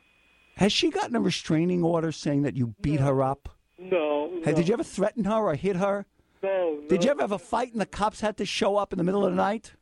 has 0.56 0.72
she 0.72 0.90
gotten 0.90 1.16
a 1.16 1.20
restraining 1.20 1.82
order 1.82 2.12
saying 2.12 2.42
that 2.42 2.56
you 2.56 2.74
beat 2.82 3.00
her 3.00 3.22
up? 3.22 3.48
No. 3.78 4.30
Hey, 4.44 4.50
no, 4.50 4.56
did 4.56 4.68
you 4.68 4.74
ever 4.74 4.84
threaten 4.84 5.24
her 5.24 5.32
or 5.48 5.54
hit 5.54 5.76
her? 5.76 6.06
No. 6.42 6.82
Did 6.88 7.04
you 7.04 7.10
ever 7.10 7.22
have 7.22 7.32
a 7.32 7.38
fight 7.38 7.72
and 7.72 7.80
the 7.80 7.86
cops 7.86 8.20
had 8.20 8.36
to 8.36 8.44
show 8.44 8.76
up 8.76 8.92
in 8.92 8.98
the 8.98 9.04
middle 9.04 9.24
of 9.24 9.32
the 9.32 9.36
night? 9.36 9.72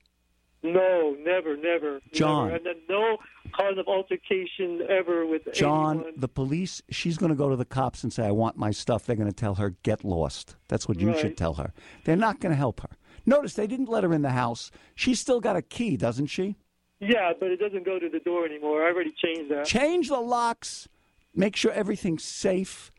No, 0.62 1.16
never, 1.20 1.56
never. 1.56 2.00
John. 2.12 2.48
Never. 2.48 2.56
And 2.56 2.66
then 2.66 2.74
no 2.88 3.16
cause 3.52 3.76
of 3.78 3.86
altercation 3.88 4.80
ever 4.88 5.26
with 5.26 5.42
John, 5.52 5.96
anyone. 5.98 6.12
the 6.16 6.28
police, 6.28 6.80
she's 6.90 7.18
going 7.18 7.30
to 7.30 7.36
go 7.36 7.48
to 7.48 7.56
the 7.56 7.64
cops 7.64 8.02
and 8.04 8.12
say, 8.12 8.24
I 8.26 8.30
want 8.30 8.56
my 8.56 8.70
stuff. 8.70 9.04
They're 9.04 9.16
going 9.16 9.28
to 9.28 9.34
tell 9.34 9.56
her, 9.56 9.70
get 9.82 10.04
lost. 10.04 10.56
That's 10.68 10.86
what 10.88 11.00
you 11.00 11.08
Right. 11.08 11.18
should 11.18 11.36
tell 11.36 11.54
her. 11.54 11.72
They're 12.04 12.16
not 12.16 12.40
going 12.40 12.52
to 12.52 12.56
help 12.56 12.80
her. 12.80 12.90
Notice 13.26 13.54
they 13.54 13.66
didn't 13.66 13.88
let 13.88 14.04
her 14.04 14.12
in 14.12 14.22
the 14.22 14.30
house. 14.30 14.70
She's 14.94 15.20
still 15.20 15.40
got 15.40 15.56
a 15.56 15.62
key, 15.62 15.96
doesn't 15.96 16.26
she? 16.26 16.56
Yeah, 17.00 17.32
but 17.38 17.50
it 17.50 17.58
doesn't 17.58 17.84
go 17.84 17.98
to 17.98 18.08
the 18.08 18.20
door 18.20 18.46
anymore. 18.46 18.84
I 18.84 18.90
already 18.92 19.12
changed 19.16 19.50
that. 19.50 19.64
Change 19.64 20.08
the 20.08 20.20
locks, 20.20 20.88
make 21.34 21.56
sure 21.56 21.72
everything's 21.72 22.22
safe. 22.22 22.92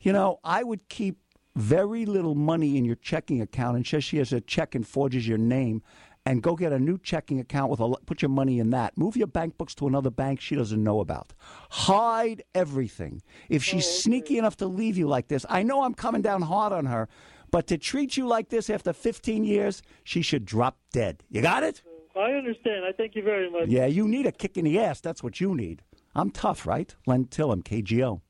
You 0.00 0.14
know, 0.14 0.40
I 0.42 0.62
would 0.62 0.88
keep 0.88 1.18
very 1.56 2.06
little 2.06 2.34
money 2.34 2.78
in 2.78 2.86
your 2.86 2.94
checking 2.96 3.42
account 3.42 3.76
and 3.76 3.86
says 3.86 4.02
she 4.04 4.16
has 4.16 4.32
a 4.32 4.40
check 4.40 4.74
and 4.74 4.86
forges 4.86 5.28
your 5.28 5.36
name 5.36 5.82
and 6.26 6.42
go 6.42 6.54
get 6.54 6.72
a 6.72 6.78
new 6.78 6.98
checking 6.98 7.40
account 7.40 7.70
with 7.70 7.80
a 7.80 7.94
put 8.06 8.22
your 8.22 8.28
money 8.28 8.58
in 8.58 8.70
that. 8.70 8.96
Move 8.96 9.16
your 9.16 9.26
bank 9.26 9.56
books 9.56 9.74
to 9.76 9.86
another 9.86 10.10
bank 10.10 10.40
she 10.40 10.54
doesn't 10.54 10.82
know 10.82 11.00
about. 11.00 11.32
Hide 11.70 12.42
everything. 12.54 13.22
If 13.48 13.64
she's 13.64 13.86
sneaky 13.86 14.38
enough 14.38 14.56
to 14.58 14.66
leave 14.66 14.96
you 14.96 15.08
like 15.08 15.28
this, 15.28 15.46
I 15.48 15.62
know 15.62 15.82
I'm 15.82 15.94
coming 15.94 16.22
down 16.22 16.42
hard 16.42 16.72
on 16.72 16.86
her, 16.86 17.08
but 17.50 17.66
to 17.68 17.78
treat 17.78 18.16
you 18.16 18.26
like 18.26 18.48
this 18.48 18.70
after 18.70 18.92
15 18.92 19.44
years, 19.44 19.82
she 20.04 20.22
should 20.22 20.44
drop 20.44 20.78
dead. 20.92 21.22
You 21.30 21.42
got 21.42 21.62
it? 21.62 21.82
I 22.16 22.32
understand. 22.32 22.84
I 22.84 22.92
thank 22.92 23.14
you 23.14 23.22
very 23.22 23.50
much. 23.50 23.68
Yeah, 23.68 23.86
you 23.86 24.06
need 24.06 24.26
a 24.26 24.32
kick 24.32 24.56
in 24.56 24.64
the 24.64 24.78
ass. 24.78 25.00
That's 25.00 25.22
what 25.22 25.40
you 25.40 25.54
need. 25.54 25.82
I'm 26.14 26.30
tough, 26.30 26.66
right? 26.66 26.94
Len 27.06 27.26
Tillem, 27.26 27.62
KGO. 27.62 28.20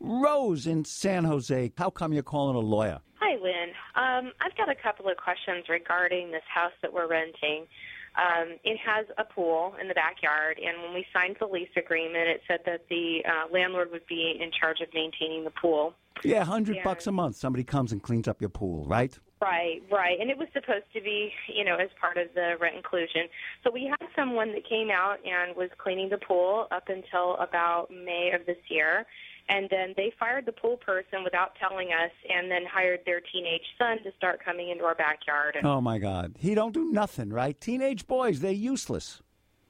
Rose 0.00 0.66
in 0.66 0.84
San 0.84 1.24
Jose. 1.24 1.72
How 1.78 1.90
come 1.90 2.12
you're 2.12 2.22
calling 2.22 2.56
a 2.56 2.60
lawyer? 2.60 3.00
Hi, 3.26 3.34
Lynn. 3.42 3.74
Um, 3.96 4.32
I've 4.40 4.56
got 4.56 4.70
a 4.70 4.74
couple 4.80 5.10
of 5.10 5.16
questions 5.16 5.64
regarding 5.68 6.30
this 6.30 6.46
house 6.46 6.70
that 6.80 6.92
we're 6.92 7.08
renting. 7.08 7.66
Um, 8.14 8.54
it 8.62 8.78
has 8.86 9.04
a 9.18 9.24
pool 9.24 9.74
in 9.80 9.88
the 9.88 9.94
backyard, 9.94 10.60
and 10.64 10.80
when 10.80 10.94
we 10.94 11.04
signed 11.12 11.34
the 11.40 11.46
lease 11.46 11.74
agreement, 11.76 12.28
it 12.28 12.40
said 12.46 12.60
that 12.66 12.82
the 12.88 13.22
uh, 13.26 13.52
landlord 13.52 13.90
would 13.90 14.06
be 14.06 14.38
in 14.40 14.52
charge 14.52 14.80
of 14.80 14.86
maintaining 14.94 15.42
the 15.42 15.50
pool. 15.50 15.92
Yeah, 16.22 16.44
hundred 16.44 16.78
bucks 16.84 17.08
a 17.08 17.12
month. 17.12 17.34
Somebody 17.34 17.64
comes 17.64 17.90
and 17.90 18.00
cleans 18.00 18.28
up 18.28 18.40
your 18.40 18.48
pool, 18.48 18.86
right? 18.86 19.18
Right, 19.42 19.82
right. 19.90 20.18
And 20.20 20.30
it 20.30 20.38
was 20.38 20.48
supposed 20.54 20.86
to 20.94 21.00
be, 21.02 21.30
you 21.52 21.64
know, 21.64 21.76
as 21.76 21.90
part 22.00 22.16
of 22.16 22.28
the 22.34 22.54
rent 22.60 22.76
inclusion. 22.76 23.22
So 23.64 23.72
we 23.72 23.84
had 23.90 24.08
someone 24.14 24.52
that 24.52 24.66
came 24.66 24.88
out 24.90 25.16
and 25.26 25.54
was 25.56 25.68
cleaning 25.76 26.08
the 26.08 26.18
pool 26.18 26.68
up 26.70 26.84
until 26.88 27.36
about 27.36 27.88
May 27.90 28.30
of 28.38 28.46
this 28.46 28.56
year. 28.68 29.04
And 29.48 29.68
then 29.70 29.94
they 29.96 30.12
fired 30.18 30.44
the 30.46 30.52
pool 30.52 30.76
person 30.76 31.22
without 31.22 31.54
telling 31.56 31.88
us 31.88 32.10
and 32.28 32.50
then 32.50 32.62
hired 32.70 33.00
their 33.06 33.20
teenage 33.20 33.62
son 33.78 34.02
to 34.02 34.10
start 34.16 34.44
coming 34.44 34.70
into 34.70 34.84
our 34.84 34.94
backyard. 34.94 35.56
And 35.56 35.66
Oh 35.66 35.80
my 35.80 35.98
God, 35.98 36.34
he 36.38 36.54
don't 36.54 36.72
do 36.72 36.90
nothing, 36.90 37.30
right? 37.30 37.60
Teenage 37.60 38.06
boys, 38.06 38.40
they're 38.40 38.52
useless. 38.52 39.22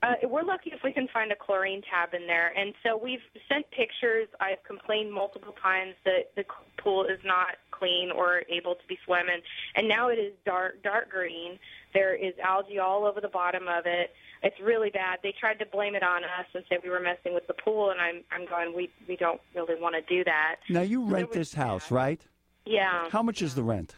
Uh, 0.03 0.15
we're 0.25 0.45
lucky 0.45 0.71
if 0.73 0.81
we 0.85 0.93
can 0.93 1.09
find 1.13 1.33
a 1.33 1.35
chlorine 1.35 1.83
tab 1.91 2.15
in 2.15 2.27
there. 2.27 2.53
And 2.57 2.75
so 2.83 2.97
we've 2.97 3.25
sent 3.49 3.69
pictures. 3.71 4.29
I've 4.41 4.63
complained 4.63 5.13
multiple 5.13 5.55
times 5.61 5.95
that 6.05 6.31
the 6.37 6.45
pool 6.79 7.05
is 7.05 7.19
not 7.25 7.57
clean 7.71 8.11
or 8.11 8.43
able 8.49 8.75
to 8.75 8.87
be 8.89 8.99
swum 9.05 9.29
in. 9.29 9.41
And 9.75 9.89
now 9.89 10.09
it 10.09 10.17
is 10.19 10.33
dark, 10.45 10.83
dark 10.83 11.11
green. 11.11 11.59
There 11.97 12.15
is 12.15 12.35
algae 12.45 12.79
all 12.79 13.07
over 13.07 13.21
the 13.23 13.29
bottom 13.41 13.65
of 13.69 13.87
it. 13.87 14.11
It's 14.43 14.61
really 14.61 14.91
bad. 14.91 15.19
They 15.23 15.33
tried 15.41 15.59
to 15.61 15.67
blame 15.67 15.95
it 15.95 16.03
on 16.03 16.23
us 16.25 16.47
and 16.55 16.63
say 16.69 16.77
we 16.85 16.91
were 16.91 17.01
messing 17.01 17.33
with 17.33 17.47
the 17.47 17.55
pool. 17.55 17.91
And 17.91 17.99
I'm, 17.99 18.23
I'm 18.31 18.47
going, 18.47 18.77
we, 18.77 18.91
we 19.09 19.17
don't 19.17 19.41
really 19.55 19.81
want 19.81 19.95
to 19.95 20.03
do 20.15 20.23
that. 20.25 20.57
Now 20.69 20.83
you 20.83 21.05
rent 21.05 21.33
this 21.33 21.55
house, 21.55 21.91
right? 21.91 22.21
Yeah. 22.67 23.09
How 23.11 23.23
much 23.23 23.41
is 23.41 23.55
the 23.55 23.63
rent? 23.63 23.95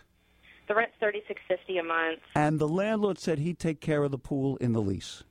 The 0.69 0.75
rent's 0.75 0.95
thirty 1.01 1.23
six 1.27 1.41
fifty 1.49 1.79
a 1.79 1.83
month. 1.83 2.21
And 2.35 2.59
the 2.59 2.69
landlord 2.69 3.19
said 3.19 3.39
he'd 3.39 3.59
take 3.59 3.81
care 3.81 4.05
of 4.05 4.11
the 4.11 4.19
pool 4.19 4.57
in 4.59 4.75
the 4.75 4.83
lease. 4.83 5.25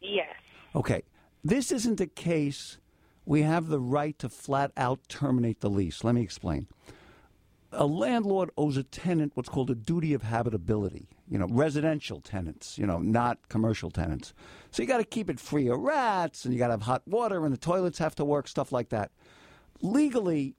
Yes. 0.00 0.34
Okay, 0.74 1.02
this 1.44 1.70
isn't 1.70 2.00
a 2.00 2.06
case 2.06 2.78
we 3.26 3.42
have 3.42 3.68
the 3.68 3.80
right 3.80 4.18
to 4.18 4.30
flat 4.30 4.72
out 4.76 5.00
terminate 5.08 5.60
the 5.60 5.68
lease. 5.68 6.02
Let 6.02 6.14
me 6.14 6.22
explain. 6.22 6.68
A 7.70 7.84
landlord 7.84 8.50
owes 8.56 8.78
a 8.78 8.82
tenant 8.82 9.32
what's 9.34 9.50
called 9.50 9.70
a 9.70 9.74
duty 9.74 10.14
of 10.14 10.22
habitability, 10.22 11.08
you 11.30 11.38
know, 11.38 11.46
residential 11.48 12.20
tenants, 12.20 12.78
you 12.78 12.86
know, 12.86 12.98
not 12.98 13.48
commercial 13.48 13.90
tenants. 13.90 14.32
So 14.70 14.82
you 14.82 14.88
got 14.88 14.98
to 14.98 15.04
keep 15.04 15.28
it 15.30 15.38
free 15.40 15.68
of 15.68 15.78
rats 15.80 16.44
and 16.44 16.52
you 16.54 16.58
got 16.58 16.68
to 16.68 16.74
have 16.74 16.82
hot 16.82 17.02
water 17.06 17.44
and 17.44 17.52
the 17.52 17.58
toilets 17.58 17.98
have 17.98 18.14
to 18.16 18.24
work, 18.24 18.48
stuff 18.48 18.72
like 18.72 18.88
that. 18.90 19.10
Legally, 19.80 20.54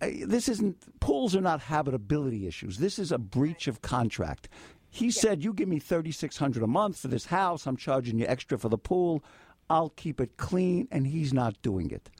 uh, 0.00 0.08
this 0.26 0.48
isn't 0.48 1.00
pools 1.00 1.34
are 1.34 1.40
not 1.40 1.60
habitability 1.60 2.46
issues. 2.46 2.78
This 2.78 2.98
is 2.98 3.10
a 3.12 3.18
breach 3.18 3.66
of 3.66 3.82
contract. 3.82 4.48
He 4.90 5.10
said, 5.10 5.42
"You 5.42 5.52
give 5.52 5.68
me 5.68 5.80
thirty 5.80 6.12
six 6.12 6.36
hundred 6.36 6.62
a 6.62 6.68
month 6.68 6.98
for 6.98 7.08
this 7.08 7.26
house. 7.26 7.66
I'm 7.66 7.76
charging 7.76 8.18
you 8.18 8.26
extra 8.26 8.58
for 8.58 8.68
the 8.68 8.78
pool. 8.78 9.24
I'll 9.68 9.90
keep 9.90 10.20
it 10.20 10.36
clean," 10.36 10.86
and 10.90 11.06
he's 11.06 11.32
not 11.32 11.60
doing 11.62 11.90
it. 11.90 12.10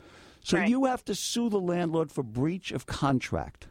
So 0.43 0.59
Right. 0.59 0.69
you 0.69 0.85
have 0.87 1.05
to 1.05 1.15
sue 1.15 1.49
the 1.49 1.61
landlord 1.61 2.11
for 2.11 2.23
breach 2.23 2.73
of 2.73 2.87
contract. 2.87 3.69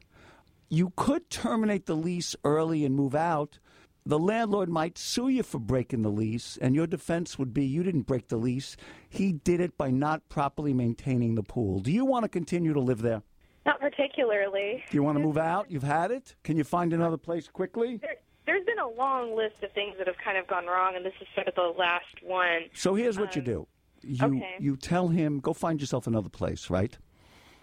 You 0.69 0.93
could 0.95 1.29
terminate 1.29 1.85
the 1.85 1.95
lease 1.95 2.35
early 2.43 2.83
and 2.85 2.95
move 2.95 3.13
out. 3.13 3.59
The 4.05 4.19
landlord 4.19 4.69
might 4.69 4.97
sue 4.97 5.29
you 5.29 5.43
for 5.43 5.59
breaking 5.59 6.01
the 6.01 6.11
lease, 6.11 6.57
and 6.61 6.75
your 6.75 6.87
defense 6.87 7.39
would 7.39 7.53
be 7.53 7.65
you 7.65 7.83
didn't 7.83 8.01
break 8.01 8.27
the 8.27 8.37
lease. 8.37 8.75
He 9.09 9.31
did 9.31 9.61
it 9.61 9.77
by 9.77 9.91
not 9.91 10.27
properly 10.27 10.73
maintaining 10.73 11.35
the 11.35 11.43
pool. 11.43 11.79
Do 11.79 11.91
you 11.91 12.03
want 12.03 12.23
to 12.23 12.29
continue 12.29 12.73
to 12.73 12.81
live 12.81 13.01
there? 13.01 13.21
Not 13.65 13.79
particularly. 13.79 14.83
Do 14.89 14.97
you 14.97 15.03
want 15.03 15.17
to 15.17 15.23
move 15.23 15.37
out? 15.37 15.71
You've 15.71 15.83
had 15.83 16.11
it? 16.11 16.35
Can 16.43 16.57
you 16.57 16.65
find 16.65 16.91
another 16.91 17.15
place 17.15 17.47
quickly? 17.47 17.95
There, 17.97 18.17
there's 18.45 18.65
been 18.65 18.79
a 18.79 18.89
long 18.89 19.37
list 19.37 19.63
of 19.63 19.71
things 19.71 19.95
that 19.97 20.07
have 20.07 20.17
kind 20.17 20.37
of 20.37 20.47
gone 20.47 20.65
wrong, 20.65 20.97
and 20.97 21.05
this 21.05 21.13
is 21.21 21.27
sort 21.33 21.47
of 21.47 21.55
the 21.55 21.73
last 21.77 22.21
one. 22.21 22.63
So 22.73 22.95
here's 22.95 23.17
what 23.17 23.37
you 23.37 23.41
do. 23.41 23.67
You 24.01 24.25
okay. 24.37 24.55
you 24.59 24.75
tell 24.75 25.07
him 25.07 25.39
go 25.39 25.53
find 25.53 25.79
yourself 25.79 26.07
another 26.07 26.27
place, 26.27 26.69
right? 26.69 26.97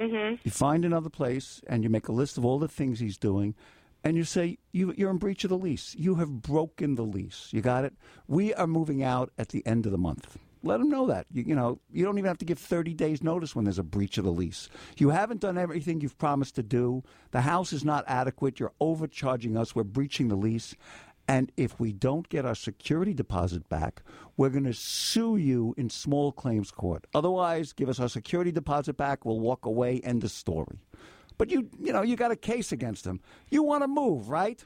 Mm-hmm. 0.00 0.36
You 0.42 0.50
find 0.50 0.86
another 0.86 1.10
place 1.10 1.60
and 1.66 1.84
you 1.84 1.90
make 1.90 2.08
a 2.08 2.12
list 2.12 2.38
of 2.38 2.44
all 2.46 2.58
the 2.58 2.68
things 2.68 2.98
he's 2.98 3.18
doing 3.18 3.54
and 4.04 4.16
you 4.16 4.24
say 4.24 4.58
you 4.72 4.94
you're 4.96 5.10
in 5.10 5.18
breach 5.18 5.44
of 5.44 5.50
the 5.50 5.58
lease. 5.58 5.94
You 5.98 6.16
have 6.16 6.42
broken 6.42 6.94
the 6.94 7.02
lease. 7.02 7.48
You 7.50 7.60
got 7.60 7.84
it? 7.84 7.94
We 8.26 8.54
are 8.54 8.66
moving 8.66 9.02
out 9.02 9.32
at 9.38 9.50
the 9.50 9.66
end 9.66 9.86
of 9.86 9.92
the 9.92 9.98
month. 9.98 10.38
Let 10.62 10.78
them 10.78 10.90
know 10.90 11.06
that. 11.06 11.26
You, 11.32 11.42
you 11.44 11.54
know, 11.54 11.80
you 11.90 12.04
don't 12.04 12.18
even 12.18 12.28
have 12.28 12.38
to 12.38 12.44
give 12.44 12.58
30 12.58 12.92
days 12.92 13.22
notice 13.22 13.56
when 13.56 13.64
there's 13.64 13.78
a 13.78 13.82
breach 13.82 14.18
of 14.18 14.24
the 14.24 14.32
lease. 14.32 14.68
You 14.98 15.08
haven't 15.08 15.40
done 15.40 15.56
everything 15.56 16.00
you've 16.00 16.18
promised 16.18 16.54
to 16.56 16.62
do. 16.62 17.02
The 17.30 17.40
house 17.40 17.72
is 17.72 17.82
not 17.82 18.04
adequate. 18.06 18.60
You're 18.60 18.74
overcharging 18.78 19.56
us. 19.56 19.74
We're 19.74 19.84
breaching 19.84 20.28
the 20.28 20.36
lease. 20.36 20.74
And 21.26 21.52
if 21.56 21.78
we 21.78 21.92
don't 21.92 22.28
get 22.28 22.44
our 22.44 22.56
security 22.56 23.14
deposit 23.14 23.68
back, 23.68 24.02
we're 24.36 24.50
going 24.50 24.64
to 24.64 24.74
sue 24.74 25.36
you 25.36 25.74
in 25.78 25.88
small 25.88 26.32
claims 26.32 26.70
court. 26.72 27.06
Otherwise, 27.14 27.72
give 27.72 27.88
us 27.88 28.00
our 28.00 28.08
security 28.08 28.50
deposit 28.50 28.96
back. 28.96 29.24
We'll 29.24 29.40
walk 29.40 29.64
away. 29.64 30.00
End 30.00 30.24
of 30.24 30.30
story. 30.30 30.80
But 31.40 31.48
you, 31.48 31.70
you 31.80 31.90
know, 31.90 32.02
you 32.02 32.16
got 32.16 32.32
a 32.32 32.36
case 32.36 32.70
against 32.70 33.06
him. 33.06 33.18
You 33.48 33.62
want 33.62 33.82
to 33.82 33.88
move, 33.88 34.28
right? 34.28 34.62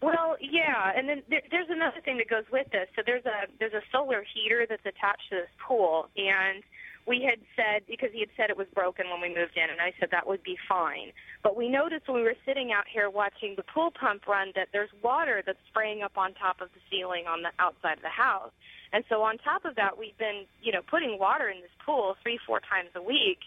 Well, 0.00 0.36
yeah, 0.40 0.92
and 0.94 1.08
then 1.08 1.22
there, 1.28 1.42
there's 1.50 1.66
another 1.68 2.00
thing 2.04 2.18
that 2.18 2.30
goes 2.30 2.44
with 2.52 2.70
this. 2.70 2.86
So 2.94 3.02
there's 3.04 3.26
a 3.26 3.50
there's 3.58 3.72
a 3.72 3.82
solar 3.90 4.22
heater 4.22 4.64
that's 4.68 4.86
attached 4.86 5.28
to 5.30 5.42
this 5.42 5.50
pool, 5.66 6.06
and 6.16 6.62
we 7.04 7.26
had 7.28 7.40
said 7.56 7.82
because 7.88 8.10
he 8.12 8.20
had 8.20 8.28
said 8.36 8.48
it 8.48 8.56
was 8.56 8.68
broken 8.72 9.10
when 9.10 9.20
we 9.20 9.28
moved 9.28 9.56
in, 9.56 9.68
and 9.68 9.80
I 9.80 9.92
said 9.98 10.10
that 10.12 10.24
would 10.28 10.44
be 10.44 10.56
fine. 10.68 11.10
But 11.42 11.56
we 11.56 11.68
noticed 11.68 12.06
when 12.06 12.18
we 12.18 12.22
were 12.22 12.38
sitting 12.46 12.70
out 12.70 12.84
here 12.86 13.10
watching 13.10 13.54
the 13.56 13.64
pool 13.64 13.90
pump 13.90 14.28
run 14.28 14.52
that 14.54 14.68
there's 14.72 14.90
water 15.02 15.42
that's 15.44 15.58
spraying 15.66 16.02
up 16.02 16.16
on 16.16 16.34
top 16.34 16.60
of 16.60 16.68
the 16.74 16.80
ceiling 16.88 17.26
on 17.26 17.42
the 17.42 17.50
outside 17.58 17.96
of 17.98 18.02
the 18.02 18.14
house. 18.14 18.52
And 18.92 19.02
so 19.08 19.22
on 19.22 19.38
top 19.38 19.64
of 19.64 19.74
that, 19.74 19.98
we've 19.98 20.16
been 20.16 20.46
you 20.62 20.70
know 20.70 20.82
putting 20.86 21.18
water 21.18 21.48
in 21.48 21.60
this 21.60 21.74
pool 21.84 22.14
three 22.22 22.38
four 22.46 22.60
times 22.60 22.90
a 22.94 23.02
week. 23.02 23.40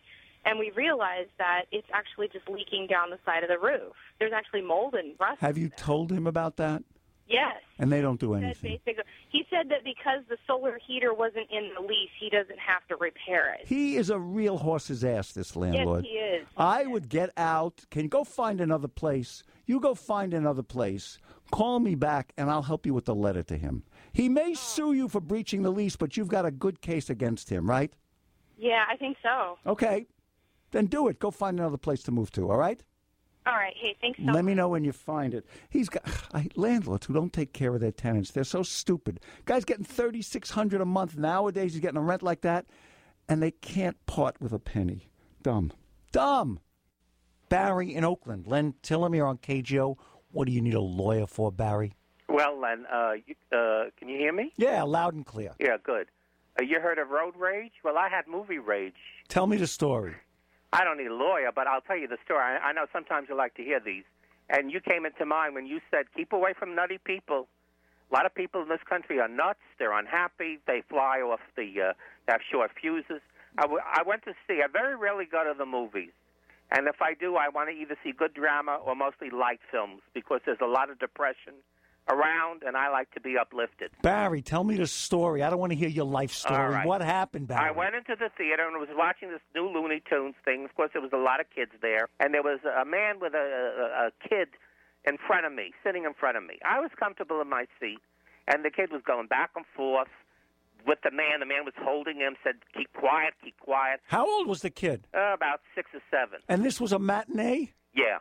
And 0.47 0.57
we 0.57 0.71
realized 0.71 1.31
that 1.38 1.63
it's 1.71 1.88
actually 1.93 2.29
just 2.29 2.47
leaking 2.47 2.88
down 2.88 3.10
the 3.10 3.19
side 3.25 3.43
of 3.43 3.49
the 3.49 3.60
roof. 3.60 3.93
There's 4.17 4.31
actually 4.33 4.62
mold 4.62 4.95
and 4.95 5.13
rust. 5.19 5.41
Have 5.41 5.57
you 5.57 5.69
told 5.69 6.12
him 6.12 6.25
about 6.25 6.55
that? 6.57 6.83
Yes. 7.27 7.57
And 7.77 7.91
they 7.91 8.01
don't 8.01 8.19
do 8.19 8.33
anything. 8.33 8.79
he 9.29 9.43
said 9.49 9.69
that 9.69 9.83
because 9.83 10.21
the 10.29 10.38
solar 10.47 10.79
heater 10.88 11.13
wasn't 11.13 11.47
in 11.51 11.71
the 11.75 11.81
lease, 11.81 12.10
he 12.17 12.29
doesn't 12.29 12.60
have 12.60 12.88
to 12.88 12.95
repair 12.95 13.53
it. 13.55 13.67
He 13.67 13.97
is 13.97 14.10
a 14.10 14.17
real 14.17 14.57
horse's 14.57 15.03
ass, 15.03 15.33
this 15.33 15.55
landlord. 15.55 16.05
Yes, 16.05 16.12
he 16.12 16.17
is. 16.17 16.47
I 16.55 16.86
would 16.86 17.10
get 17.10 17.31
out. 17.36 17.83
Can 17.91 18.03
you 18.03 18.10
go 18.10 18.23
find 18.23 18.62
another 18.62 18.88
place? 18.88 19.43
You 19.65 19.81
go 19.81 19.93
find 19.93 20.33
another 20.33 20.63
place. 20.63 21.17
Call 21.51 21.79
me 21.79 21.95
back, 21.95 22.31
and 22.38 22.49
I'll 22.49 22.62
help 22.62 22.86
you 22.86 22.93
with 22.93 23.05
the 23.05 23.15
letter 23.15 23.43
to 23.43 23.57
him. 23.57 23.83
He 24.13 24.29
may 24.29 24.53
sue 24.53 24.93
you 24.93 25.10
for 25.10 25.19
breaching 25.19 25.63
the 25.63 25.71
lease, 25.71 25.97
but 25.97 26.15
you've 26.15 26.27
got 26.29 26.45
a 26.45 26.51
good 26.51 26.81
case 26.81 27.10
against 27.10 27.49
him, 27.49 27.69
right? 27.69 27.93
Yeah, 28.57 28.86
I 28.89 28.95
think 28.95 29.17
so. 29.21 29.57
Okay. 29.65 30.07
Then 30.77 30.85
do 30.85 31.07
it. 31.07 31.17
Go 31.17 31.31
find 31.31 31.59
another 31.59 31.77
place 31.77 32.03
to 32.03 32.11
move 32.11 32.29
to, 32.33 32.51
all 32.51 32.57
right? 32.59 32.79
All 33.47 33.53
right. 33.55 33.73
Hey, 33.75 33.95
thanks 33.99 34.19
so 34.19 34.25
Let 34.25 34.33
much. 34.33 34.43
me 34.43 34.53
know 34.53 34.69
when 34.69 34.83
you 34.83 34.91
find 34.91 35.33
it. 35.33 35.43
He's 35.71 35.89
got 35.89 36.03
I, 36.35 36.49
landlords 36.55 37.07
who 37.07 37.15
don't 37.15 37.33
take 37.33 37.51
care 37.51 37.73
of 37.73 37.81
their 37.81 37.91
tenants. 37.91 38.29
They're 38.29 38.43
so 38.43 38.61
stupid. 38.61 39.19
Guy's 39.45 39.65
getting 39.65 39.85
thirty 39.85 40.21
six 40.21 40.51
hundred 40.51 40.81
a 40.81 40.85
month 40.85 41.17
nowadays. 41.17 41.73
He's 41.73 41.81
getting 41.81 41.97
a 41.97 42.01
rent 42.01 42.21
like 42.21 42.41
that, 42.41 42.67
and 43.27 43.41
they 43.41 43.49
can't 43.49 43.97
part 44.05 44.39
with 44.39 44.53
a 44.53 44.59
penny. 44.59 45.09
Dumb, 45.41 45.71
dumb. 46.11 46.59
Barry 47.49 47.95
in 47.95 48.03
Oakland. 48.03 48.45
Len 48.45 48.75
Tillem 48.83 49.15
here 49.15 49.25
on 49.25 49.39
KGO. 49.39 49.97
What 50.31 50.45
do 50.45 50.51
you 50.51 50.61
need 50.61 50.75
a 50.75 50.79
lawyer 50.79 51.25
for, 51.25 51.51
Barry? 51.51 51.95
Well, 52.29 52.51
Well, 52.51 52.59
Len, 52.61 52.85
uh, 52.93 53.13
you, 53.25 53.33
uh, 53.51 53.85
can 53.97 54.09
you 54.09 54.19
hear 54.19 54.31
me? 54.31 54.53
Yeah, 54.57 54.83
loud 54.83 55.15
and 55.15 55.25
clear. 55.25 55.55
Yeah, 55.59 55.77
good. 55.83 56.05
Uh, 56.59 56.65
you 56.65 56.79
heard 56.79 56.99
of 56.99 57.09
road 57.09 57.33
rage? 57.35 57.71
Well, 57.83 57.97
I 57.97 58.09
had 58.09 58.27
movie 58.27 58.59
rage. 58.59 58.93
Tell 59.27 59.47
me 59.47 59.57
the 59.57 59.65
story. 59.65 60.13
I 60.73 60.84
don't 60.84 60.97
need 60.97 61.08
a 61.08 61.15
lawyer, 61.15 61.51
but 61.53 61.67
I'll 61.67 61.82
tell 61.82 61.97
you 61.97 62.08
the 62.08 62.17
story. 62.25 62.41
I, 62.41 62.69
I 62.69 62.73
know 62.73 62.86
sometimes 62.91 63.27
you 63.30 63.36
like 63.36 63.56
to 63.56 63.63
hear 63.63 63.80
these. 63.80 64.03
And 64.49 64.71
you 64.71 64.80
came 64.80 65.06
into 65.06 65.25
mind 65.25 65.56
when 65.56 65.65
you 65.65 65.80
said, 65.91 66.06
keep 66.15 66.32
away 66.32 66.53
from 66.58 66.75
nutty 66.75 66.99
people. 67.03 67.47
A 68.12 68.13
lot 68.13 68.25
of 68.25 68.34
people 68.34 68.62
in 68.62 68.69
this 68.69 68.84
country 68.88 69.19
are 69.19 69.27
nuts. 69.27 69.60
They're 69.80 69.97
unhappy. 69.97 70.60
They 70.65 70.84
fly 70.88 71.19
off 71.19 71.41
the, 71.56 71.63
uh, 71.89 71.93
they 72.25 72.34
have 72.34 72.41
short 72.49 72.71
fuses. 72.80 73.21
I, 73.58 73.63
w- 73.63 73.82
I 73.84 74.03
went 74.03 74.23
to 74.23 74.34
see, 74.47 74.62
I 74.63 74.67
very 74.71 74.95
rarely 74.95 75.25
go 75.25 75.43
to 75.43 75.58
the 75.58 75.65
movies. 75.65 76.12
And 76.71 76.88
if 76.88 77.01
I 77.01 77.13
do, 77.13 77.36
I 77.36 77.49
want 77.49 77.69
to 77.69 77.75
either 77.75 77.97
see 78.03 78.12
good 78.12 78.34
drama 78.34 78.80
or 78.84 78.95
mostly 78.95 79.30
light 79.30 79.60
films 79.71 80.01
because 80.13 80.41
there's 80.45 80.62
a 80.62 80.67
lot 80.67 80.89
of 80.89 80.99
depression 80.99 81.53
around, 82.09 82.63
and 82.65 82.77
I 82.77 82.89
like 82.89 83.11
to 83.11 83.21
be 83.21 83.37
uplifted. 83.37 83.91
Barry, 84.01 84.41
tell 84.41 84.63
me 84.63 84.77
the 84.77 84.87
story. 84.87 85.43
I 85.43 85.49
don't 85.49 85.59
want 85.59 85.71
to 85.71 85.77
hear 85.77 85.89
your 85.89 86.05
life 86.05 86.31
story. 86.31 86.73
Right. 86.73 86.85
What 86.87 87.01
happened, 87.01 87.47
Barry? 87.47 87.69
I 87.69 87.71
went 87.71 87.95
into 87.95 88.15
the 88.17 88.29
theater 88.37 88.67
and 88.67 88.79
was 88.79 88.89
watching 88.95 89.29
this 89.29 89.41
new 89.55 89.69
Looney 89.69 90.01
Tunes 90.09 90.35
thing. 90.45 90.65
Of 90.65 90.75
course, 90.75 90.91
there 90.93 91.01
was 91.01 91.11
a 91.13 91.17
lot 91.17 91.39
of 91.39 91.47
kids 91.53 91.71
there, 91.81 92.07
and 92.19 92.33
there 92.33 92.43
was 92.43 92.59
a 92.63 92.85
man 92.85 93.19
with 93.19 93.33
a, 93.33 93.37
a, 93.37 94.07
a 94.07 94.27
kid 94.27 94.49
in 95.05 95.17
front 95.25 95.45
of 95.45 95.53
me, 95.53 95.71
sitting 95.83 96.03
in 96.05 96.13
front 96.13 96.37
of 96.37 96.43
me. 96.43 96.59
I 96.65 96.79
was 96.79 96.91
comfortable 96.97 97.41
in 97.41 97.49
my 97.49 97.65
seat, 97.79 97.99
and 98.47 98.63
the 98.63 98.69
kid 98.71 98.91
was 98.91 99.01
going 99.05 99.27
back 99.27 99.51
and 99.55 99.65
forth 99.75 100.09
with 100.85 100.99
the 101.03 101.11
man. 101.11 101.39
The 101.39 101.45
man 101.45 101.65
was 101.65 101.73
holding 101.77 102.17
him, 102.17 102.35
said, 102.43 102.55
"Keep 102.75 102.93
quiet, 102.93 103.33
keep 103.43 103.59
quiet." 103.59 103.99
How 104.07 104.25
old 104.25 104.47
was 104.47 104.61
the 104.61 104.69
kid? 104.69 105.07
Uh, 105.13 105.33
about 105.33 105.61
six 105.75 105.89
or 105.93 106.01
seven. 106.11 106.39
And 106.47 106.63
this 106.63 106.79
was 106.79 106.91
a 106.91 106.99
matinee? 106.99 107.73
Yeah. 107.93 108.19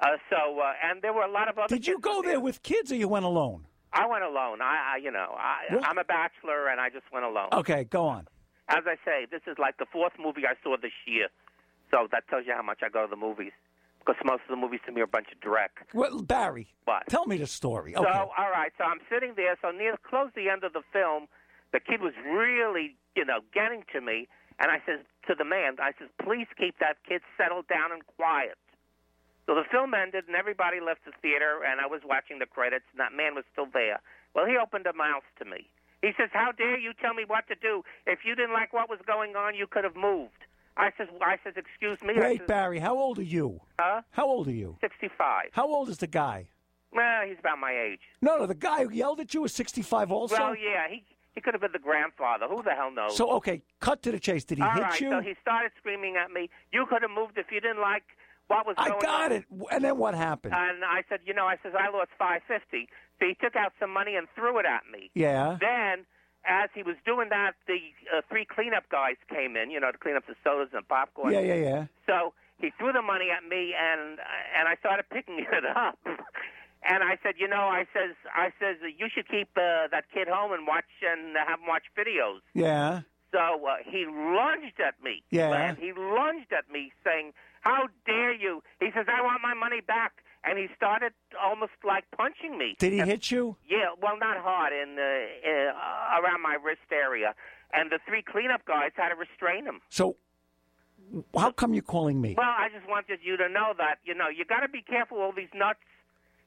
Uh, 0.00 0.06
so, 0.30 0.60
uh, 0.60 0.72
and 0.84 1.02
there 1.02 1.12
were 1.12 1.22
a 1.22 1.30
lot 1.30 1.48
of 1.48 1.58
other. 1.58 1.74
Did 1.74 1.86
you 1.86 1.98
go 1.98 2.22
there 2.22 2.40
with 2.40 2.62
kids 2.62 2.92
or 2.92 2.94
you 2.96 3.08
went 3.08 3.24
alone? 3.24 3.66
I 3.92 4.06
went 4.06 4.22
alone. 4.22 4.60
I, 4.60 4.94
I 4.94 4.96
you 5.02 5.10
know, 5.10 5.34
I, 5.36 5.76
I'm 5.82 5.98
a 5.98 6.04
bachelor, 6.04 6.68
and 6.68 6.80
I 6.80 6.88
just 6.90 7.06
went 7.12 7.24
alone. 7.24 7.48
Okay, 7.52 7.84
go 7.84 8.06
on. 8.06 8.28
As 8.68 8.84
I 8.86 8.96
say, 9.04 9.26
this 9.30 9.40
is 9.46 9.56
like 9.58 9.78
the 9.78 9.86
fourth 9.90 10.12
movie 10.22 10.42
I 10.46 10.54
saw 10.62 10.76
this 10.80 10.92
year, 11.06 11.28
so 11.90 12.06
that 12.12 12.28
tells 12.28 12.44
you 12.46 12.52
how 12.54 12.62
much 12.62 12.80
I 12.84 12.90
go 12.90 13.02
to 13.02 13.10
the 13.10 13.16
movies. 13.16 13.52
Because 13.98 14.16
most 14.24 14.42
of 14.48 14.50
the 14.50 14.56
movies 14.56 14.80
to 14.86 14.92
me 14.92 15.00
are 15.00 15.04
a 15.04 15.08
bunch 15.08 15.28
of 15.32 15.40
dreck. 15.40 15.84
Well, 15.92 16.22
Barry, 16.22 16.68
What? 16.84 17.08
tell 17.08 17.26
me 17.26 17.36
the 17.38 17.46
story. 17.46 17.96
Okay. 17.96 18.06
So, 18.10 18.30
all 18.38 18.50
right, 18.50 18.72
so 18.78 18.84
I'm 18.84 19.00
sitting 19.10 19.34
there. 19.36 19.56
So 19.60 19.70
near 19.70 19.96
close 20.08 20.30
the 20.34 20.48
end 20.48 20.64
of 20.64 20.72
the 20.72 20.82
film, 20.92 21.26
the 21.72 21.80
kid 21.80 22.00
was 22.00 22.14
really, 22.24 22.96
you 23.16 23.24
know, 23.24 23.40
getting 23.52 23.82
to 23.92 24.00
me, 24.00 24.28
and 24.60 24.70
I 24.70 24.78
says 24.86 25.00
to 25.26 25.34
the 25.36 25.44
man, 25.44 25.76
I 25.80 25.92
says, 25.98 26.08
please 26.22 26.46
keep 26.56 26.78
that 26.78 26.96
kid 27.06 27.20
settled 27.36 27.68
down 27.68 27.92
and 27.92 28.06
quiet. 28.16 28.56
So 29.48 29.54
the 29.54 29.64
film 29.72 29.94
ended, 29.94 30.24
and 30.28 30.36
everybody 30.36 30.76
left 30.78 31.06
the 31.06 31.12
theater, 31.22 31.64
and 31.64 31.80
I 31.80 31.86
was 31.86 32.02
watching 32.04 32.38
the 32.38 32.44
credits, 32.44 32.84
and 32.92 33.00
that 33.00 33.16
man 33.16 33.34
was 33.34 33.44
still 33.50 33.64
there. 33.72 33.98
Well, 34.34 34.44
he 34.44 34.58
opened 34.60 34.86
a 34.86 34.92
mouth 34.92 35.24
to 35.38 35.46
me. 35.46 35.70
He 36.02 36.12
says, 36.18 36.28
"How 36.34 36.52
dare 36.52 36.76
you 36.78 36.92
tell 36.92 37.14
me 37.14 37.24
what 37.26 37.48
to 37.48 37.54
do? 37.54 37.82
If 38.06 38.26
you 38.26 38.34
didn't 38.34 38.52
like 38.52 38.74
what 38.74 38.90
was 38.90 39.00
going 39.06 39.36
on, 39.36 39.54
you 39.54 39.66
could 39.66 39.84
have 39.84 39.96
moved." 39.96 40.44
I 40.76 40.92
says, 40.98 41.08
"I 41.22 41.38
says, 41.42 41.54
excuse 41.56 42.02
me." 42.02 42.12
Wait, 42.14 42.40
says, 42.40 42.46
Barry, 42.46 42.78
how 42.78 42.98
old 42.98 43.18
are 43.18 43.30
you? 43.38 43.62
Huh? 43.80 44.02
How 44.10 44.26
old 44.26 44.48
are 44.48 44.52
you? 44.52 44.76
Sixty-five. 44.82 45.48
How 45.52 45.66
old 45.66 45.88
is 45.88 45.96
the 45.96 46.06
guy? 46.06 46.48
Well, 46.92 47.26
he's 47.26 47.38
about 47.38 47.58
my 47.58 47.72
age. 47.72 48.00
No, 48.20 48.36
no, 48.36 48.46
the 48.46 48.54
guy 48.54 48.84
who 48.84 48.90
yelled 48.90 49.20
at 49.20 49.32
you 49.32 49.42
was 49.42 49.54
65 49.54 50.10
also? 50.10 50.36
Well, 50.36 50.56
yeah, 50.56 50.88
he 50.88 51.04
he 51.34 51.40
could 51.40 51.54
have 51.54 51.60
been 51.60 51.72
the 51.72 51.78
grandfather. 51.78 52.48
Who 52.48 52.62
the 52.62 52.74
hell 52.74 52.90
knows? 52.90 53.16
So, 53.16 53.30
okay, 53.36 53.62
cut 53.80 54.02
to 54.02 54.12
the 54.12 54.18
chase. 54.18 54.44
Did 54.44 54.58
he 54.58 54.64
All 54.64 54.70
hit 54.72 54.82
right, 54.82 55.00
you? 55.00 55.10
so 55.10 55.20
he 55.20 55.34
started 55.40 55.72
screaming 55.78 56.16
at 56.16 56.30
me. 56.32 56.50
You 56.72 56.84
could 56.86 57.02
have 57.02 57.10
moved 57.10 57.38
if 57.38 57.52
you 57.52 57.60
didn't 57.60 57.80
like 57.80 58.04
what 58.48 58.66
was 58.66 58.76
going 58.76 58.92
I 58.92 59.00
got 59.00 59.32
on. 59.32 59.38
it. 59.38 59.44
And 59.70 59.84
then 59.84 59.96
what 59.98 60.14
happened? 60.14 60.54
And 60.54 60.84
I 60.84 61.02
said, 61.08 61.20
you 61.24 61.32
know, 61.34 61.46
I 61.46 61.56
says 61.62 61.72
I 61.78 61.88
lost 61.90 62.10
five 62.18 62.42
fifty. 62.48 62.88
So 63.20 63.26
he 63.26 63.34
took 63.40 63.56
out 63.56 63.72
some 63.80 63.92
money 63.92 64.16
and 64.16 64.26
threw 64.34 64.58
it 64.58 64.66
at 64.66 64.82
me. 64.92 65.10
yeah. 65.14 65.56
Then, 65.60 66.06
as 66.46 66.70
he 66.74 66.82
was 66.82 66.94
doing 67.04 67.28
that, 67.30 67.52
the 67.66 67.78
uh, 68.16 68.22
three 68.28 68.44
cleanup 68.46 68.88
guys 68.90 69.16
came 69.28 69.56
in, 69.56 69.70
you 69.70 69.80
know, 69.80 69.90
to 69.92 69.98
clean 69.98 70.16
up 70.16 70.24
the 70.26 70.34
sodas 70.44 70.70
and 70.72 70.86
popcorn. 70.88 71.32
Yeah, 71.34 71.40
yeah, 71.40 71.54
yeah. 71.54 71.86
So 72.06 72.32
he 72.58 72.70
threw 72.78 72.92
the 72.92 73.02
money 73.02 73.26
at 73.30 73.42
me, 73.48 73.74
and 73.78 74.18
and 74.56 74.68
I 74.68 74.76
started 74.80 75.04
picking 75.10 75.38
it 75.52 75.64
up. 75.64 75.98
And 76.84 77.02
I 77.02 77.18
said, 77.24 77.34
you 77.38 77.48
know, 77.48 77.66
I 77.68 77.84
says, 77.92 78.14
I 78.34 78.50
says 78.60 78.76
you 78.96 79.08
should 79.12 79.28
keep 79.28 79.48
uh, 79.56 79.88
that 79.90 80.04
kid 80.14 80.28
home 80.28 80.52
and 80.52 80.64
watch 80.66 80.86
and 81.02 81.36
have 81.36 81.58
him 81.58 81.66
watch 81.66 81.82
videos. 81.98 82.38
Yeah. 82.54 83.00
So 83.32 83.38
uh, 83.66 83.82
he 83.84 84.06
lunged 84.06 84.78
at 84.80 84.94
me. 85.02 85.22
Yeah. 85.30 85.50
Len. 85.50 85.76
He 85.76 85.92
lunged 85.92 86.52
at 86.56 86.70
me, 86.72 86.92
saying, 87.04 87.32
"How 87.62 87.88
dare 88.06 88.32
you?" 88.32 88.62
He 88.80 88.90
says, 88.94 89.06
"I 89.08 89.22
want 89.22 89.42
my 89.42 89.54
money 89.54 89.80
back." 89.80 90.22
And 90.44 90.56
he 90.58 90.68
started 90.76 91.12
almost 91.42 91.72
like 91.84 92.04
punching 92.16 92.56
me. 92.56 92.76
Did 92.78 92.92
he 92.92 93.00
And- 93.00 93.10
hit 93.10 93.30
you? 93.30 93.56
Yeah, 93.66 93.90
well, 94.00 94.16
not 94.16 94.36
hard, 94.38 94.72
in 94.72 94.96
uh, 94.98 95.02
uh, 95.02 96.20
around 96.20 96.42
my 96.42 96.54
wrist 96.54 96.90
area. 96.92 97.34
And 97.72 97.90
the 97.90 97.98
three 98.06 98.22
cleanup 98.22 98.64
guys 98.64 98.92
had 98.94 99.08
to 99.08 99.16
restrain 99.16 99.64
him. 99.66 99.80
So, 99.88 100.16
how 101.36 101.50
come 101.50 101.74
you're 101.74 101.82
calling 101.82 102.20
me? 102.20 102.34
Well, 102.36 102.46
I 102.48 102.68
just 102.68 102.86
wanted 102.88 103.20
you 103.22 103.36
to 103.36 103.48
know 103.48 103.74
that 103.78 103.98
you 104.04 104.14
know 104.14 104.28
you 104.28 104.44
got 104.44 104.60
to 104.60 104.68
be 104.68 104.82
careful. 104.82 105.18
All 105.20 105.32
these 105.32 105.52
nuts. 105.54 105.80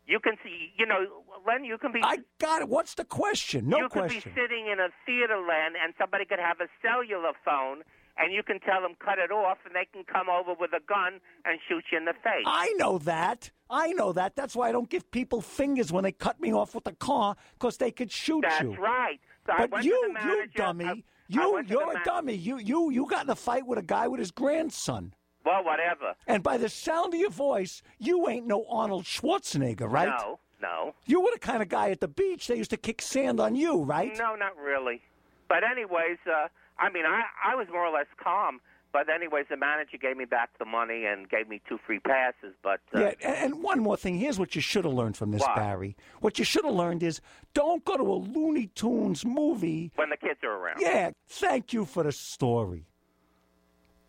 You 0.07 0.19
can 0.19 0.35
see, 0.43 0.73
you 0.77 0.85
know, 0.85 1.05
Len. 1.45 1.63
You 1.63 1.77
can 1.77 1.91
be. 1.91 2.01
I 2.03 2.17
got 2.39 2.61
it. 2.63 2.69
What's 2.69 2.95
the 2.95 3.05
question? 3.05 3.69
No 3.69 3.77
you 3.77 3.89
could 3.89 4.09
be 4.09 4.19
sitting 4.19 4.67
in 4.67 4.79
a 4.79 4.89
theater, 5.05 5.37
Len, 5.37 5.73
and 5.81 5.93
somebody 5.97 6.25
could 6.25 6.39
have 6.39 6.59
a 6.59 6.67
cellular 6.81 7.33
phone, 7.45 7.83
and 8.21 8.33
you 8.33 8.43
can 8.43 8.59
tell 8.59 8.81
them 8.81 8.93
cut 9.03 9.17
it 9.19 9.31
off, 9.31 9.57
and 9.65 9.73
they 9.75 9.87
can 9.91 10.03
come 10.03 10.27
over 10.29 10.53
with 10.59 10.71
a 10.73 10.81
gun 10.87 11.19
and 11.45 11.59
shoot 11.67 11.83
you 11.91 11.97
in 11.97 12.05
the 12.05 12.13
face. 12.13 12.45
I 12.45 12.73
know 12.77 12.97
that. 12.99 13.51
I 13.69 13.93
know 13.93 14.11
that. 14.13 14.35
That's 14.35 14.55
why 14.55 14.69
I 14.69 14.71
don't 14.71 14.89
give 14.89 15.09
people 15.11 15.41
fingers 15.41 15.91
when 15.91 16.03
they 16.03 16.11
cut 16.11 16.39
me 16.39 16.53
off 16.53 16.75
with 16.75 16.85
a 16.87 16.93
car 16.93 17.35
because 17.53 17.77
they 17.77 17.91
could 17.91 18.11
shoot 18.11 18.41
That's 18.41 18.61
you. 18.61 18.69
That's 18.71 18.81
right. 18.81 19.19
So 19.47 19.67
But 19.69 19.83
you, 19.83 20.13
the 20.13 20.27
you 20.27 20.47
dummy, 20.55 20.85
I- 20.85 21.03
you, 21.27 21.63
you're 21.65 21.97
a 21.97 22.03
dummy. 22.03 22.35
You, 22.35 22.57
you, 22.57 22.89
you 22.91 23.05
got 23.07 23.23
in 23.23 23.29
a 23.29 23.35
fight 23.35 23.65
with 23.65 23.79
a 23.79 23.83
guy 23.83 24.07
with 24.07 24.19
his 24.19 24.31
grandson. 24.31 25.13
Well, 25.45 25.63
whatever. 25.63 26.13
And 26.27 26.43
by 26.43 26.57
the 26.57 26.69
sound 26.69 27.13
of 27.13 27.19
your 27.19 27.29
voice, 27.31 27.81
you 27.97 28.27
ain't 28.29 28.45
no 28.45 28.65
Arnold 28.69 29.05
Schwarzenegger, 29.05 29.89
right? 29.89 30.09
No, 30.09 30.39
no, 30.61 30.93
You 31.05 31.21
were 31.21 31.31
the 31.33 31.39
kind 31.39 31.61
of 31.63 31.69
guy 31.69 31.89
at 31.89 32.01
the 32.01 32.07
beach 32.07 32.47
they 32.47 32.57
used 32.57 32.69
to 32.71 32.77
kick 32.77 33.01
sand 33.01 33.39
on 33.39 33.55
you, 33.55 33.81
right? 33.81 34.15
no, 34.17 34.35
not 34.35 34.55
really. 34.57 35.01
But 35.49 35.63
anyways, 35.63 36.17
uh, 36.31 36.47
I 36.81 36.89
mean, 36.89 37.05
I 37.05 37.23
I 37.45 37.55
was 37.55 37.67
more 37.71 37.85
or 37.85 37.93
less 37.93 38.07
calm. 38.21 38.59
But 38.93 39.09
anyways, 39.09 39.45
the 39.49 39.55
manager 39.55 39.97
gave 39.97 40.17
me 40.17 40.25
back 40.25 40.49
the 40.59 40.65
money 40.65 41.05
and 41.05 41.29
gave 41.29 41.47
me 41.47 41.61
two 41.67 41.79
free 41.87 41.99
passes. 41.99 42.53
But 42.61 42.81
uh, 42.93 43.11
Yeah, 43.21 43.43
and, 43.45 43.63
one 43.63 43.79
more 43.79 43.95
thing. 43.95 44.17
Here's 44.17 44.37
what 44.37 44.53
you 44.53 44.59
should 44.61 44.83
have 44.83 44.93
learned 44.93 45.15
from 45.15 45.31
this, 45.31 45.39
What? 45.39 45.55
Barry. 45.55 45.95
What 46.19 46.37
you 46.37 46.43
should 46.43 46.65
have 46.65 46.73
learned 46.73 47.01
is 47.01 47.21
don't 47.53 47.85
go 47.85 47.95
to 47.95 48.03
a 48.03 48.15
Looney 48.15 48.67
Tunes 48.67 49.23
movie. 49.23 49.93
when 49.95 50.09
the 50.09 50.17
kids 50.17 50.41
are 50.43 50.51
around, 50.51 50.81
Yeah, 50.81 51.11
thank 51.29 51.71
you 51.71 51.85
for 51.85 52.03
the 52.03 52.11
story. 52.11 52.85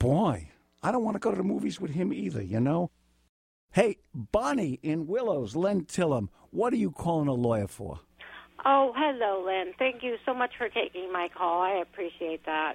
Boy, 0.01 0.49
I 0.83 0.91
don't 0.91 1.05
want 1.05 1.15
to 1.15 1.21
go 1.21 1.31
to 1.31 1.37
the 1.37 1.45
movies 1.45 1.81
with 1.81 1.93
him 1.93 2.13
either, 2.13 2.43
you 2.43 2.59
know? 2.59 2.91
Hey, 3.71 3.99
Bonnie 4.13 4.81
in 4.83 5.07
Willows, 5.07 5.55
Len 5.55 5.83
Tillem, 5.85 6.29
what 6.51 6.73
are 6.73 6.77
you 6.77 6.91
calling 6.91 7.29
a 7.29 7.33
lawyer 7.35 7.69
for? 7.69 8.01
Oh, 8.65 8.93
hello, 8.97 9.45
Lynn. 9.45 9.75
Thank 9.79 10.03
you 10.03 10.17
so 10.25 10.35
much 10.35 10.53
for 10.57 10.69
taking 10.69 11.13
my 11.13 11.29
call. 11.37 11.63
I 11.63 11.83
appreciate 11.83 12.45
that. 12.47 12.75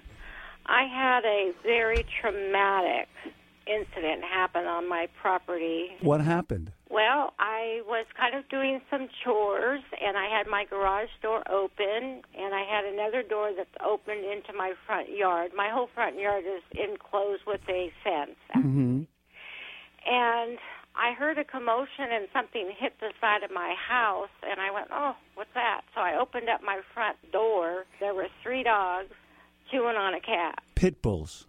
I 0.65 0.83
had 0.83 1.23
a 1.23 1.51
very 1.63 2.05
traumatic 2.21 3.07
incident 3.65 4.23
happen 4.23 4.65
on 4.65 4.87
my 4.87 5.07
property. 5.21 5.89
What 6.01 6.21
happened? 6.21 6.71
Well, 6.89 7.33
I 7.39 7.81
was 7.85 8.05
kind 8.17 8.35
of 8.35 8.47
doing 8.49 8.81
some 8.89 9.09
chores, 9.23 9.81
and 10.01 10.17
I 10.17 10.27
had 10.29 10.47
my 10.47 10.65
garage 10.65 11.09
door 11.21 11.43
open, 11.49 12.21
and 12.37 12.55
I 12.55 12.63
had 12.63 12.85
another 12.85 13.23
door 13.23 13.51
that's 13.55 13.69
opened 13.85 14.25
into 14.25 14.53
my 14.57 14.73
front 14.85 15.09
yard. 15.09 15.51
My 15.55 15.69
whole 15.69 15.89
front 15.93 16.17
yard 16.17 16.45
is 16.45 16.63
enclosed 16.71 17.43
with 17.45 17.61
a 17.67 17.91
fence. 18.03 18.37
Mm-hmm. 18.55 19.03
And 20.05 20.57
I 20.97 21.13
heard 21.13 21.37
a 21.37 21.43
commotion 21.43 22.05
and 22.11 22.27
something 22.33 22.71
hit 22.77 22.93
the 22.99 23.11
side 23.21 23.43
of 23.43 23.51
my 23.51 23.75
house, 23.77 24.29
and 24.49 24.59
I 24.59 24.71
went, 24.71 24.87
"Oh, 24.91 25.15
what's 25.35 25.53
that?" 25.53 25.81
So 25.93 26.01
I 26.01 26.17
opened 26.19 26.49
up 26.49 26.61
my 26.63 26.81
front 26.93 27.17
door. 27.31 27.85
There 27.99 28.13
were 28.15 28.27
three 28.41 28.63
dogs 28.63 29.13
chewing 29.71 29.95
on 29.95 30.13
a 30.13 30.19
cat. 30.19 30.59
Pit 30.75 31.01
bulls. 31.01 31.45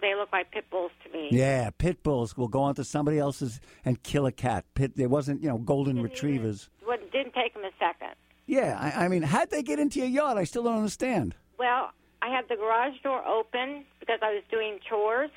They 0.00 0.14
look 0.14 0.32
like 0.32 0.50
pit 0.50 0.64
bulls 0.70 0.90
to 1.04 1.10
me. 1.12 1.28
Yeah, 1.30 1.70
pit 1.70 2.02
bulls 2.02 2.36
will 2.36 2.48
go 2.48 2.60
onto 2.62 2.82
somebody 2.82 3.18
else's 3.18 3.60
and 3.84 4.02
kill 4.02 4.26
a 4.26 4.32
cat. 4.32 4.64
Pit. 4.74 4.96
There 4.96 5.08
wasn't, 5.08 5.42
you 5.42 5.48
know, 5.48 5.58
golden 5.58 5.96
Didn't 5.96 6.10
retrievers. 6.10 6.68
Wouldn't- 6.86 7.12
didn't 7.12 7.34
take 7.34 7.54
them 7.54 7.64
a 7.64 7.70
second. 7.78 8.14
Yeah, 8.46 8.76
I, 8.80 9.04
I 9.04 9.08
mean, 9.08 9.22
how'd 9.22 9.50
they 9.50 9.62
get 9.62 9.78
into 9.78 10.00
your 10.00 10.08
yard? 10.08 10.36
I 10.38 10.44
still 10.44 10.64
don't 10.64 10.76
understand. 10.76 11.36
Well, 11.58 11.92
I 12.20 12.28
had 12.28 12.48
the 12.48 12.56
garage 12.56 13.00
door 13.02 13.24
open 13.26 13.84
because 14.00 14.18
I 14.22 14.34
was 14.34 14.42
doing 14.50 14.78
chores, 14.88 15.30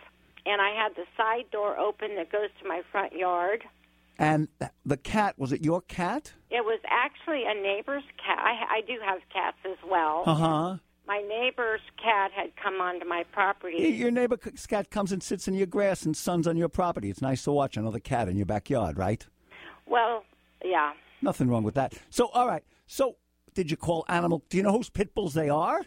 and 0.45 0.61
I 0.61 0.71
had 0.71 0.95
the 0.95 1.05
side 1.17 1.49
door 1.51 1.77
open 1.77 2.15
that 2.15 2.31
goes 2.31 2.49
to 2.61 2.67
my 2.67 2.81
front 2.91 3.13
yard. 3.13 3.63
And 4.17 4.47
the 4.85 4.97
cat 4.97 5.37
was 5.37 5.51
it 5.51 5.63
your 5.63 5.81
cat? 5.81 6.33
It 6.49 6.63
was 6.63 6.79
actually 6.87 7.43
a 7.45 7.53
neighbor's 7.53 8.03
cat. 8.23 8.39
I, 8.39 8.77
I 8.77 8.81
do 8.81 8.97
have 9.03 9.19
cats 9.33 9.57
as 9.65 9.77
well. 9.89 10.23
Uh 10.25 10.35
huh. 10.35 10.77
My 11.07 11.21
neighbor's 11.21 11.81
cat 12.01 12.31
had 12.31 12.55
come 12.55 12.81
onto 12.81 13.05
my 13.05 13.23
property. 13.31 13.77
Your 13.77 14.09
neighbor's 14.11 14.65
cat 14.65 14.89
comes 14.89 15.11
and 15.11 15.21
sits 15.21 15.47
in 15.47 15.53
your 15.53 15.67
grass 15.67 16.03
and 16.03 16.15
suns 16.17 16.47
on 16.47 16.57
your 16.57 16.69
property. 16.69 17.09
It's 17.09 17.21
nice 17.21 17.43
to 17.43 17.51
watch 17.51 17.77
another 17.77 17.99
cat 17.99 18.27
in 18.27 18.37
your 18.37 18.47
backyard, 18.47 18.97
right? 18.97 19.25
Well, 19.85 20.23
yeah. 20.63 20.93
Nothing 21.21 21.47
wrong 21.47 21.63
with 21.63 21.75
that. 21.75 21.93
So, 22.09 22.29
all 22.33 22.47
right. 22.47 22.63
So, 22.87 23.17
did 23.53 23.69
you 23.69 23.77
call 23.77 24.03
animal? 24.07 24.43
Do 24.49 24.57
you 24.57 24.63
know 24.63 24.71
whose 24.71 24.89
pit 24.89 25.13
bulls 25.13 25.33
they 25.33 25.49
are? 25.49 25.79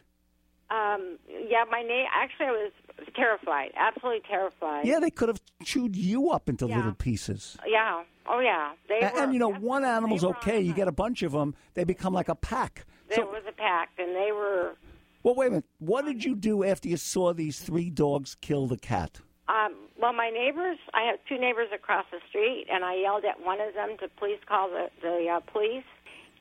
Um, 0.71 1.19
yeah, 1.29 1.65
my 1.71 1.83
name. 1.83 2.07
Actually, 2.15 2.47
I 2.47 2.51
was 2.53 2.73
terrified, 3.15 3.71
absolutely 3.77 4.23
terrified. 4.29 4.87
Yeah, 4.87 4.99
they 5.01 5.11
could 5.11 5.29
have 5.29 5.41
chewed 5.65 5.97
you 5.97 6.31
up 6.31 6.49
into 6.49 6.67
Yeah. 6.67 6.77
little 6.77 6.95
pieces. 6.95 7.57
Yeah. 7.67 8.03
Oh, 8.27 8.41
yeah. 8.41 8.73
They 8.89 9.01
And, 9.01 9.15
were, 9.15 9.21
and 9.23 9.33
you 9.33 9.39
know, 9.39 9.53
one 9.53 9.85
animal's 9.85 10.25
okay. 10.25 10.61
You 10.61 10.73
get 10.75 10.89
a 10.89 10.93
bunch 10.93 11.23
of 11.23 11.33
them, 11.33 11.55
they 11.75 11.85
become 11.85 12.13
like 12.13 12.29
a 12.29 12.35
pack. 12.35 12.85
There 13.09 13.19
So, 13.19 13.27
was 13.27 13.43
a 13.49 13.53
pack, 13.53 13.91
and 13.99 14.15
they 14.15 14.33
were. 14.33 14.77
well, 15.23 15.35
wait 15.35 15.47
a 15.47 15.51
minute. 15.51 15.65
What 15.79 16.05
did 16.05 16.25
you 16.25 16.35
do 16.35 16.63
after 16.65 16.89
you 16.89 16.97
saw 16.99 17.33
these 17.33 17.61
three 17.61 17.89
dogs 17.91 18.35
kill 18.35 18.67
the 18.67 18.77
cat? 18.79 19.21
Um, 19.49 19.75
well, 19.99 20.13
my 20.13 20.29
neighbors. 20.29 20.77
I 20.93 21.05
have 21.05 21.19
two 21.27 21.39
neighbors 21.39 21.69
across 21.75 22.05
the 22.11 22.21
street, 22.29 22.67
and 22.71 22.85
I 22.85 22.97
yelled 22.97 23.25
at 23.25 23.41
one 23.45 23.61
of 23.63 23.73
them 23.73 23.97
to 24.01 24.09
please 24.19 24.39
call 24.47 24.69
the 24.69 24.91
the 25.01 25.27
uh, 25.29 25.41
police. 25.51 25.85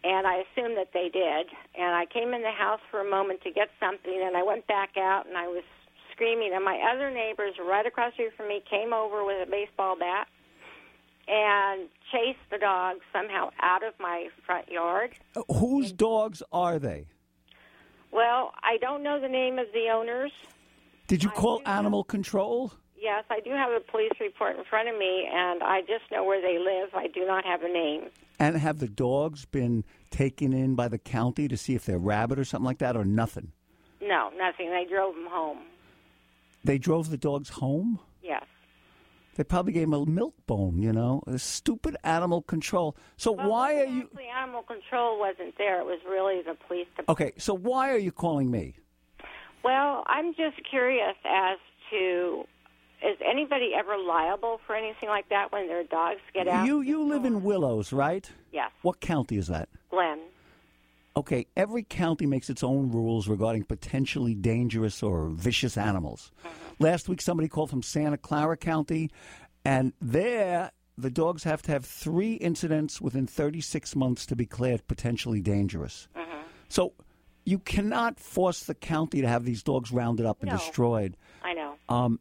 And 0.03 0.27
I 0.27 0.43
assumed 0.43 0.77
that 0.77 0.89
they 0.93 1.09
did. 1.09 1.47
And 1.75 1.95
I 1.95 2.05
came 2.05 2.33
in 2.33 2.41
the 2.43 2.51
house 2.51 2.81
for 2.91 2.99
a 3.01 3.09
moment 3.09 3.41
to 3.43 3.51
get 3.51 3.69
something, 3.79 4.21
and 4.23 4.35
I 4.37 4.43
went 4.43 4.67
back 4.67 4.95
out, 4.97 5.25
and 5.25 5.37
I 5.37 5.47
was 5.47 5.63
screaming. 6.17 6.51
And 6.53 6.65
my 6.65 6.81
other 6.93 7.11
neighbors, 7.11 7.53
right 7.63 7.85
across 7.85 8.11
the 8.11 8.25
street 8.25 8.33
from 8.35 8.47
me, 8.49 8.61
came 8.69 8.91
over 8.91 9.23
with 9.23 9.47
a 9.47 9.49
baseball 9.49 9.95
bat 9.97 10.27
and 11.27 11.87
chased 12.11 12.39
the 12.51 12.57
dogs 12.57 13.01
somehow 13.13 13.49
out 13.61 13.83
of 13.83 13.93
my 13.99 14.27
front 14.45 14.69
yard. 14.69 15.11
Uh, 15.35 15.41
Whose 15.53 15.91
dogs 15.91 16.41
are 16.51 16.79
they? 16.79 17.05
Well, 18.11 18.51
I 18.63 18.77
don't 18.79 19.03
know 19.03 19.19
the 19.19 19.27
name 19.27 19.59
of 19.59 19.67
the 19.73 19.89
owners. 19.93 20.31
Did 21.07 21.23
you 21.23 21.29
call 21.29 21.61
animal 21.65 22.03
control? 22.03 22.73
Yes, 22.99 23.25
I 23.29 23.39
do 23.41 23.51
have 23.51 23.69
a 23.71 23.79
police 23.79 24.13
report 24.19 24.57
in 24.57 24.63
front 24.63 24.89
of 24.89 24.97
me, 24.97 25.29
and 25.31 25.61
I 25.61 25.81
just 25.81 26.09
know 26.11 26.23
where 26.23 26.41
they 26.41 26.57
live. 26.57 26.89
I 26.95 27.07
do 27.07 27.25
not 27.25 27.45
have 27.45 27.61
a 27.61 27.71
name. 27.71 28.09
And 28.39 28.57
have 28.57 28.79
the 28.79 28.87
dogs 28.87 29.45
been 29.45 29.83
taken 30.09 30.51
in 30.51 30.75
by 30.75 30.87
the 30.87 30.97
county 30.97 31.47
to 31.47 31.57
see 31.57 31.75
if 31.75 31.85
they're 31.85 31.99
rabid 31.99 32.39
or 32.39 32.43
something 32.43 32.65
like 32.65 32.79
that, 32.79 32.95
or 32.97 33.05
nothing? 33.05 33.51
No, 34.01 34.31
nothing. 34.37 34.71
They 34.71 34.85
drove 34.89 35.15
them 35.15 35.27
home. 35.29 35.59
They 36.67 36.77
drove 36.77 37.09
the 37.09 37.17
dogs 37.17 37.47
home? 37.47 37.99
Yes. 38.21 38.43
They 39.35 39.45
probably 39.45 39.71
gave 39.71 39.83
him 39.83 39.93
a 39.93 40.05
milk 40.05 40.33
bone, 40.47 40.81
you 40.81 40.91
know? 40.91 41.23
A 41.25 41.39
stupid 41.39 41.95
animal 42.03 42.41
control. 42.41 42.97
So 43.15 43.31
Well, 43.31 43.49
why 43.49 43.75
are 43.75 43.85
you. 43.85 44.01
Actually, 44.01 44.27
animal 44.27 44.63
control 44.63 45.17
wasn't 45.17 45.57
there. 45.57 45.79
It 45.79 45.85
was 45.85 45.99
really 46.05 46.41
the 46.41 46.55
police 46.67 46.87
department. 46.97 47.09
Okay, 47.09 47.31
so 47.37 47.53
why 47.53 47.89
are 47.91 47.97
you 47.97 48.11
calling 48.11 48.51
me? 48.51 48.75
Well, 49.63 50.03
I'm 50.07 50.33
just 50.33 50.57
curious 50.69 51.15
as 51.23 51.57
to 51.91 52.43
is 53.01 53.17
anybody 53.25 53.71
ever 53.73 53.95
liable 53.97 54.59
for 54.67 54.75
anything 54.75 55.07
like 55.07 55.29
that 55.29 55.53
when 55.53 55.67
their 55.67 55.85
dogs 55.85 56.19
get 56.33 56.49
out? 56.49 56.65
You 56.65 56.81
you 56.81 57.03
live 57.03 57.23
in 57.23 57.43
Willows, 57.43 57.93
right? 57.93 58.29
Yes, 58.51 58.71
What 58.81 58.99
county 58.99 59.37
is 59.37 59.47
that? 59.47 59.69
Glenn. 59.89 60.19
Okay, 61.17 61.47
every 61.57 61.81
county 61.81 62.27
makes 62.27 62.47
its 62.47 62.63
own 62.63 62.91
rules 62.91 63.27
regarding 63.27 63.63
potentially 63.63 64.35
dangerous 64.35 65.01
or 65.01 65.29
vicious 65.29 65.75
animals. 65.75 66.31
Last 66.77 67.09
week, 67.09 67.21
somebody 67.21 67.49
called 67.49 67.71
from 67.71 67.81
Santa 67.81 68.17
Clara 68.17 68.55
County, 68.55 69.09
and 69.65 69.93
there 69.99 70.71
the 70.95 71.09
dogs 71.09 71.43
have 71.43 71.63
to 71.63 71.71
have 71.71 71.83
three 71.85 72.33
incidents 72.33 73.01
within 73.01 73.25
36 73.25 73.95
months 73.95 74.27
to 74.27 74.35
be 74.35 74.45
declared 74.45 74.87
potentially 74.87 75.41
dangerous. 75.41 76.07
So 76.69 76.93
you 77.45 77.59
cannot 77.59 78.19
force 78.19 78.63
the 78.65 78.75
county 78.75 79.21
to 79.21 79.27
have 79.27 79.43
these 79.43 79.63
dogs 79.63 79.91
rounded 79.91 80.25
up 80.27 80.41
and 80.41 80.51
No. 80.51 80.57
destroyed. 80.57 81.17
I 81.43 81.53
know. 81.53 81.73
Um, 81.89 82.19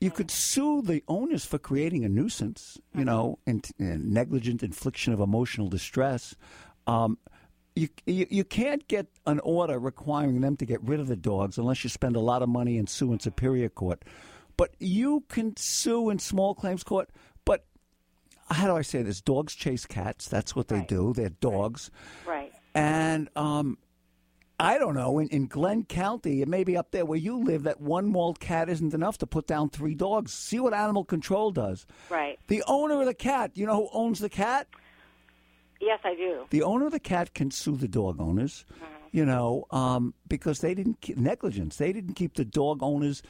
you 0.00 0.10
could 0.12 0.30
sue 0.30 0.80
the 0.82 1.02
owners 1.08 1.44
for 1.44 1.58
creating 1.58 2.04
a 2.04 2.08
nuisance, 2.08 2.78
you 2.94 3.04
know, 3.04 3.38
and, 3.48 3.68
and 3.80 4.12
negligent 4.12 4.62
infliction 4.62 5.12
of 5.12 5.18
emotional 5.20 5.68
distress. 5.68 6.36
Um, 6.86 7.18
you, 7.76 7.88
you 8.06 8.26
you 8.30 8.42
can't 8.44 8.88
get 8.88 9.06
an 9.26 9.38
order 9.40 9.78
requiring 9.78 10.40
them 10.40 10.56
to 10.56 10.66
get 10.66 10.82
rid 10.82 10.98
of 10.98 11.06
the 11.06 11.16
dogs 11.16 11.58
unless 11.58 11.84
you 11.84 11.90
spend 11.90 12.16
a 12.16 12.20
lot 12.20 12.42
of 12.42 12.48
money 12.48 12.78
and 12.78 12.88
sue 12.88 13.12
in 13.12 13.20
superior 13.20 13.68
court. 13.68 14.02
But 14.56 14.74
you 14.80 15.24
can 15.28 15.54
sue 15.56 16.08
in 16.10 16.18
small 16.18 16.54
claims 16.54 16.82
court. 16.82 17.10
But 17.44 17.64
how 18.50 18.66
do 18.66 18.74
I 18.76 18.82
say 18.82 19.02
this? 19.02 19.20
Dogs 19.20 19.54
chase 19.54 19.84
cats. 19.86 20.26
That's 20.28 20.56
what 20.56 20.68
they 20.68 20.76
Right. 20.78 20.88
do. 20.88 21.12
They're 21.12 21.28
dogs. 21.28 21.90
Right. 22.26 22.50
And 22.74 23.28
um, 23.36 23.76
I 24.58 24.78
don't 24.78 24.94
know, 24.94 25.18
in, 25.18 25.28
in 25.28 25.46
Glenn 25.46 25.84
County, 25.84 26.40
it 26.40 26.48
may 26.48 26.64
be 26.64 26.78
up 26.78 26.90
there 26.90 27.04
where 27.04 27.18
you 27.18 27.36
live, 27.36 27.64
that 27.64 27.80
one 27.82 28.06
mauled 28.06 28.40
cat 28.40 28.70
isn't 28.70 28.94
enough 28.94 29.18
to 29.18 29.26
put 29.26 29.46
down 29.46 29.68
three 29.68 29.94
dogs. 29.94 30.32
See 30.32 30.58
what 30.60 30.72
animal 30.72 31.04
control 31.04 31.50
does. 31.50 31.86
Right. 32.08 32.38
The 32.48 32.62
owner 32.66 33.00
of 33.00 33.06
the 33.06 33.12
cat, 33.14 33.50
you 33.54 33.66
know 33.66 33.76
who 33.76 33.88
owns 33.92 34.18
the 34.20 34.30
cat? 34.30 34.66
Yes, 35.80 36.00
I 36.04 36.14
do. 36.14 36.44
The 36.50 36.62
owner 36.62 36.86
of 36.86 36.92
the 36.92 37.00
cat 37.00 37.34
can 37.34 37.50
sue 37.50 37.76
the 37.76 37.88
dog 37.88 38.20
owners, 38.20 38.64
you 39.12 39.24
know, 39.24 39.66
um, 39.70 40.14
because 40.28 40.60
they 40.60 40.74
didn't 40.74 41.00
keep 41.00 41.16
negligence. 41.18 41.76
They 41.76 41.92
didn't 41.92 42.14
keep 42.14 42.34
the 42.34 42.44
dog 42.44 42.82
owners 42.82 43.22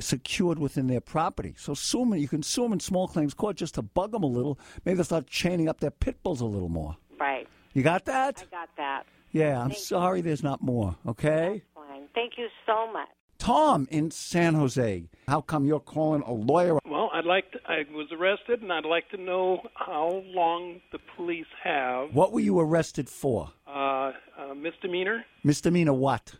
secured 0.00 0.58
within 0.58 0.86
their 0.88 1.00
property. 1.00 1.54
So 1.56 1.72
sue 1.74 2.02
'em- 2.02 2.14
You 2.14 2.28
can 2.28 2.42
sue 2.42 2.62
them 2.64 2.72
in 2.72 2.80
small 2.80 3.06
claims 3.08 3.32
court 3.32 3.56
just 3.56 3.74
to 3.76 3.82
bug 3.82 4.10
them 4.12 4.22
a 4.22 4.26
little. 4.26 4.58
Maybe 4.84 4.96
they'll 4.96 5.04
start 5.04 5.26
chaining 5.28 5.68
up 5.68 5.80
their 5.80 5.90
pit 5.92 6.22
bulls 6.22 6.40
a 6.40 6.46
little 6.46 6.68
more. 6.68 6.96
Right. 7.18 7.46
You 7.74 7.82
got 7.82 8.04
that? 8.06 8.42
I 8.42 8.54
got 8.54 8.68
that. 8.76 9.04
Yeah, 9.32 9.60
I'm 9.60 9.68
Thank 9.70 9.78
you. 9.80 9.84
sorry 9.84 10.20
there's 10.20 10.42
not 10.42 10.62
more, 10.62 10.96
okay? 11.06 11.62
Fine. 11.74 12.08
Thank 12.14 12.38
you 12.38 12.48
so 12.66 12.92
much. 12.92 13.08
Tom 13.38 13.86
in 13.90 14.10
San 14.10 14.54
Jose. 14.54 15.04
How 15.28 15.40
come 15.40 15.66
you're 15.66 15.80
calling 15.80 16.22
a 16.22 16.32
lawyer? 16.32 16.78
Well, 16.86 17.10
I'd 17.12 17.24
like 17.26 17.50
to, 17.52 17.58
I 17.68 17.84
was 17.92 18.08
arrested, 18.12 18.62
and 18.62 18.72
I'd 18.72 18.84
like 18.84 19.08
to 19.10 19.16
know 19.16 19.60
how 19.74 20.22
long 20.26 20.80
the 20.92 20.98
police 21.16 21.46
have 21.62 22.14
What 22.14 22.32
were 22.32 22.40
you 22.40 22.58
arrested 22.60 23.08
for? 23.08 23.50
uh, 23.66 24.12
uh, 24.38 24.54
misdemeanor. 24.56 25.24
Misdemeanor 25.42 25.92
what? 25.94 26.34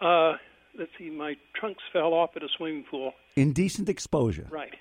Uh, 0.00 0.34
let's 0.78 0.90
see, 0.98 1.10
my 1.10 1.34
trunks 1.58 1.82
fell 1.92 2.12
off 2.14 2.30
at 2.36 2.42
a 2.42 2.48
swimming 2.56 2.84
pool. 2.90 3.12
Indecent 3.36 3.88
exposure. 3.88 4.46
Right. 4.50 4.74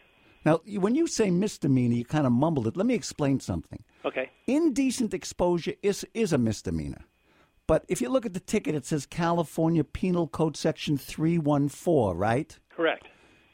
Now, 0.45 0.59
when 0.77 0.93
you 0.95 1.07
say 1.07 1.31
misdemeanor, 1.31 1.95
you 1.95 2.05
kind 2.05 2.27
of 2.27 2.31
mumbled 2.31 2.67
it. 2.67 2.77
Let 2.77 2.85
me 2.85 2.93
explain 2.93 3.39
something. 3.39 3.83
Okay. 4.05 4.29
Indecent 4.45 5.13
exposure 5.13 5.73
is, 5.81 6.05
is 6.13 6.33
a 6.33 6.37
misdemeanor. 6.37 7.01
But 7.67 7.86
if 7.88 8.01
you 8.01 8.10
look 8.10 8.25
at 8.25 8.34
the 8.34 8.39
ticket, 8.39 8.75
it 8.75 8.86
says 8.86 9.06
California 9.06 9.84
Penal 9.84 10.28
Code 10.28 10.56
Section 10.56 10.97
314, 10.97 12.15
right? 12.17 12.58
Correct. 12.69 13.08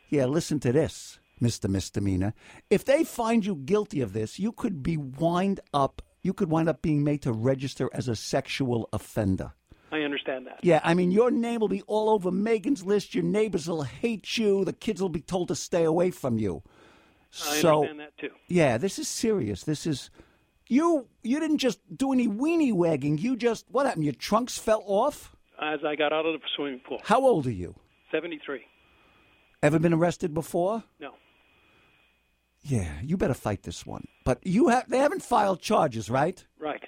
Yeah, 0.10 0.26
listen 0.26 0.60
to 0.62 0.74
this, 0.74 1.20
Mr. 1.42 1.70
Misdemeanor. 1.70 2.34
If 2.70 2.84
they 2.84 3.04
find 3.06 3.46
you 3.46 3.56
guilty 3.56 4.02
of 4.02 4.12
this, 4.12 4.38
you 4.38 4.52
could 4.52 4.84
be 4.84 4.98
wind 4.98 5.62
up 5.74 6.02
you 6.24 6.34
could 6.34 6.50
wind 6.50 6.70
up 6.70 6.82
being 6.82 7.04
made 7.04 7.22
to 7.24 7.32
register 7.32 7.90
as 7.94 8.08
a 8.08 8.16
sexual 8.16 8.88
offender. 8.94 9.54
I 9.92 10.02
understand 10.02 10.48
that. 10.48 10.60
Yeah, 10.62 10.80
I 10.84 10.94
mean 10.94 11.12
your 11.12 11.32
name 11.32 11.60
will 11.60 11.68
be 11.68 11.82
all 11.84 12.10
over 12.10 12.32
Megan's 12.32 12.86
list, 12.86 13.14
your 13.14 13.24
neighbors 13.24 13.68
will 13.68 13.84
hate 13.84 14.38
you, 14.38 14.64
the 14.64 14.74
kids 14.74 15.02
will 15.02 15.10
be 15.10 15.22
told 15.22 15.50
to 15.50 15.56
stay 15.56 15.84
away 15.84 16.12
from 16.12 16.38
you. 16.38 16.64
I 17.34 17.58
so 17.58 17.80
understand 17.80 18.00
that 18.00 18.18
too. 18.18 18.30
yeah, 18.48 18.78
this 18.78 19.00
is 19.00 19.08
serious. 19.08 19.64
This 19.64 19.86
is 19.86 20.10
you 20.72 21.08
you 21.22 21.40
didn't 21.40 21.58
just 21.58 21.80
do 21.96 22.14
any 22.14 22.28
weenie 22.28 22.74
wagging. 22.74 23.18
You 23.18 23.36
just 23.36 23.66
what 23.70 23.86
happened? 23.86 24.06
Your 24.06 24.14
trunks 24.14 24.58
fell 24.58 24.84
off? 24.86 25.36
As 25.62 25.80
I 25.86 25.96
got 25.96 26.14
out 26.14 26.26
of 26.26 26.34
the 26.34 26.48
swimming 26.56 26.80
pool. 26.80 27.00
How 27.04 27.22
old 27.22 27.46
are 27.46 27.52
you? 27.52 27.76
73. 28.12 28.62
Ever 29.62 29.78
been 29.80 29.94
arrested 29.94 30.34
before? 30.34 30.84
No. 31.00 31.12
Yeah, 32.62 32.90
you 33.04 33.18
better 33.18 33.34
fight 33.34 33.64
this 33.64 33.86
one. 33.86 34.08
But 34.24 34.40
you 34.48 34.70
have 34.70 34.90
they 34.90 34.98
haven't 35.00 35.24
filed 35.24 35.62
charges, 35.62 36.10
right? 36.10 36.44
Right. 36.58 36.84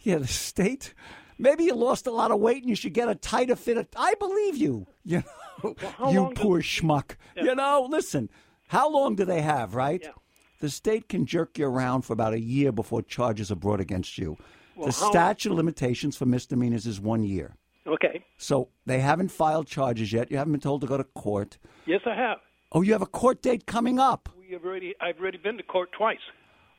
Yeah, 0.00 0.18
the 0.18 0.26
state. 0.26 0.92
Maybe 1.38 1.64
you 1.64 1.74
lost 1.74 2.06
a 2.06 2.12
lot 2.12 2.30
of 2.30 2.38
weight 2.40 2.58
and 2.58 2.68
you 2.68 2.76
should 2.76 2.92
get 2.92 3.08
a 3.08 3.14
tighter 3.14 3.56
fit. 3.56 3.78
Of, 3.78 3.88
I 3.96 4.14
believe 4.14 4.56
you. 4.56 4.86
You 5.06 5.22
know, 5.62 5.74
how 5.98 6.10
you 6.10 6.32
poor 6.34 6.60
schmuck. 6.60 7.16
You 7.36 7.54
know, 7.54 7.86
listen. 7.88 8.28
How 8.68 8.90
long 8.90 9.14
do 9.14 9.24
they 9.24 9.40
have, 9.42 9.74
right? 9.74 10.00
Yeah. 10.02 10.12
The 10.60 10.70
state 10.70 11.08
can 11.08 11.26
jerk 11.26 11.58
you 11.58 11.66
around 11.66 12.02
for 12.02 12.12
about 12.12 12.32
a 12.32 12.40
year 12.40 12.72
before 12.72 13.02
charges 13.02 13.50
are 13.50 13.56
brought 13.56 13.80
against 13.80 14.18
you. 14.18 14.36
Well, 14.76 14.86
the 14.86 14.92
statute 14.92 15.50
of 15.50 15.56
limitations 15.56 16.16
for 16.16 16.26
misdemeanors 16.26 16.86
is 16.86 17.00
one 17.00 17.22
year. 17.22 17.56
Okay. 17.86 18.24
So 18.38 18.68
they 18.86 19.00
haven't 19.00 19.28
filed 19.28 19.66
charges 19.66 20.12
yet. 20.12 20.30
You 20.30 20.38
haven't 20.38 20.52
been 20.52 20.60
told 20.60 20.80
to 20.80 20.86
go 20.86 20.96
to 20.96 21.04
court. 21.04 21.58
Yes, 21.86 22.00
I 22.06 22.14
have. 22.14 22.38
Oh, 22.72 22.82
you 22.82 22.92
have 22.92 23.02
a 23.02 23.06
court 23.06 23.42
date 23.42 23.66
coming 23.66 23.98
up. 23.98 24.28
We 24.38 24.52
have 24.52 24.64
already. 24.64 24.94
I've 25.00 25.20
already 25.20 25.38
been 25.38 25.56
to 25.58 25.62
court 25.62 25.90
twice. 25.92 26.18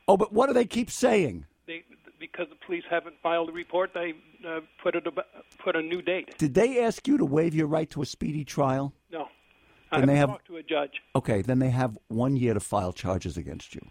Oh, 0.07 0.17
but 0.17 0.33
what 0.33 0.47
do 0.47 0.53
they 0.53 0.65
keep 0.65 0.91
saying? 0.91 1.45
They, 1.67 1.83
because 2.19 2.47
the 2.49 2.65
police 2.65 2.83
haven't 2.89 3.15
filed 3.21 3.49
a 3.49 3.51
report, 3.51 3.91
they 3.93 4.13
uh, 4.47 4.61
put 4.81 4.95
it 4.95 5.07
put 5.63 5.75
a 5.75 5.81
new 5.81 6.01
date. 6.01 6.37
Did 6.37 6.53
they 6.53 6.83
ask 6.83 7.07
you 7.07 7.17
to 7.17 7.25
waive 7.25 7.55
your 7.55 7.67
right 7.67 7.89
to 7.91 8.01
a 8.01 8.05
speedy 8.05 8.43
trial? 8.43 8.93
No. 9.11 9.27
I 9.95 9.99
Then 9.99 10.07
they 10.07 10.15
have- 10.17 10.43
to 10.45 10.57
a 10.57 10.63
judge. 10.63 11.01
Okay, 11.15 11.41
then 11.41 11.59
they 11.59 11.69
have 11.69 11.97
one 12.07 12.35
year 12.35 12.53
to 12.53 12.59
file 12.59 12.93
charges 12.93 13.37
against 13.37 13.75
you. 13.75 13.81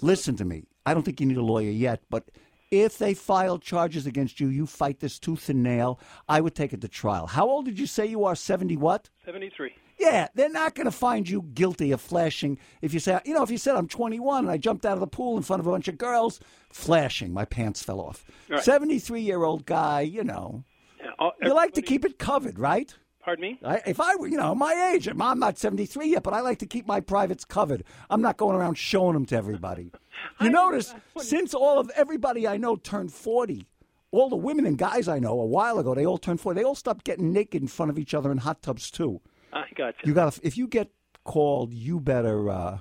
Listen 0.00 0.36
to 0.36 0.44
me. 0.44 0.64
I 0.86 0.94
don't 0.94 1.02
think 1.02 1.20
you 1.20 1.26
need 1.26 1.36
a 1.36 1.42
lawyer 1.42 1.70
yet, 1.70 2.02
but 2.10 2.30
if 2.70 2.96
they 2.98 3.14
file 3.14 3.58
charges 3.58 4.06
against 4.06 4.40
you, 4.40 4.48
you 4.48 4.64
fight 4.66 5.00
this 5.00 5.18
tooth 5.18 5.48
and 5.48 5.62
nail. 5.62 6.00
I 6.28 6.40
would 6.40 6.54
take 6.54 6.72
it 6.72 6.80
to 6.80 6.88
trial. 6.88 7.26
How 7.26 7.48
old 7.48 7.64
did 7.66 7.78
you 7.78 7.86
say 7.86 8.06
you 8.06 8.24
are? 8.24 8.34
70 8.34 8.76
what? 8.76 9.10
73. 9.24 9.72
Yeah, 9.98 10.28
they're 10.34 10.48
not 10.48 10.74
going 10.74 10.86
to 10.86 10.90
find 10.90 11.28
you 11.28 11.42
guilty 11.52 11.92
of 11.92 12.00
flashing 12.00 12.58
if 12.80 12.94
you 12.94 13.00
say, 13.00 13.20
you 13.26 13.34
know, 13.34 13.42
if 13.42 13.50
you 13.50 13.58
said 13.58 13.76
I'm 13.76 13.86
21 13.88 14.44
and 14.44 14.50
I 14.50 14.56
jumped 14.56 14.86
out 14.86 14.94
of 14.94 15.00
the 15.00 15.06
pool 15.06 15.36
in 15.36 15.42
front 15.42 15.60
of 15.60 15.66
a 15.66 15.70
bunch 15.70 15.88
of 15.88 15.98
girls, 15.98 16.40
flashing, 16.72 17.34
my 17.34 17.44
pants 17.44 17.82
fell 17.82 18.00
off. 18.00 18.24
Right. 18.48 18.62
73 18.62 19.20
year 19.20 19.42
old 19.44 19.66
guy, 19.66 20.00
you 20.00 20.24
know, 20.24 20.64
Yeah, 20.98 21.10
all- 21.18 21.32
you 21.42 21.52
like 21.52 21.74
to 21.74 21.82
keep 21.82 22.04
it 22.06 22.18
covered, 22.18 22.58
right? 22.58 22.94
Pardon 23.22 23.42
me? 23.42 23.58
I, 23.62 23.82
if 23.86 24.00
I 24.00 24.16
were, 24.16 24.26
you 24.28 24.38
know, 24.38 24.54
my 24.54 24.92
age, 24.94 25.06
I'm 25.06 25.20
I'm 25.20 25.38
not 25.38 25.58
73 25.58 26.08
yet, 26.08 26.22
but 26.22 26.32
I 26.32 26.40
like 26.40 26.58
to 26.60 26.66
keep 26.66 26.86
my 26.86 27.00
privates 27.00 27.44
covered. 27.44 27.84
I'm 28.08 28.22
not 28.22 28.38
going 28.38 28.56
around 28.56 28.76
showing 28.78 29.14
them 29.14 29.26
to 29.26 29.36
everybody. 29.36 29.92
You 30.38 30.50
notice, 30.50 30.94
since 31.18 31.54
all 31.54 31.78
of 31.78 31.90
everybody 31.96 32.46
I 32.46 32.58
know 32.58 32.76
turned 32.76 33.10
40, 33.10 33.66
all 34.10 34.28
the 34.28 34.36
women 34.36 34.66
and 34.66 34.76
guys 34.76 35.08
I 35.08 35.18
know 35.18 35.40
a 35.40 35.46
while 35.46 35.78
ago, 35.78 35.94
they 35.94 36.04
all 36.04 36.18
turned 36.18 36.42
40. 36.42 36.60
They 36.60 36.64
all 36.64 36.74
stopped 36.74 37.06
getting 37.06 37.32
naked 37.32 37.62
in 37.62 37.68
front 37.68 37.88
of 37.88 37.98
each 37.98 38.12
other 38.12 38.30
in 38.30 38.36
hot 38.36 38.60
tubs 38.60 38.90
too. 38.90 39.22
I 39.50 39.64
got 39.74 39.94
you. 40.02 40.08
You 40.08 40.14
got 40.14 40.34
to, 40.34 40.40
if 40.46 40.58
you 40.58 40.66
get 40.66 40.90
called, 41.24 41.72
you 41.72 42.00
better 42.00 42.50
uh, 42.50 42.78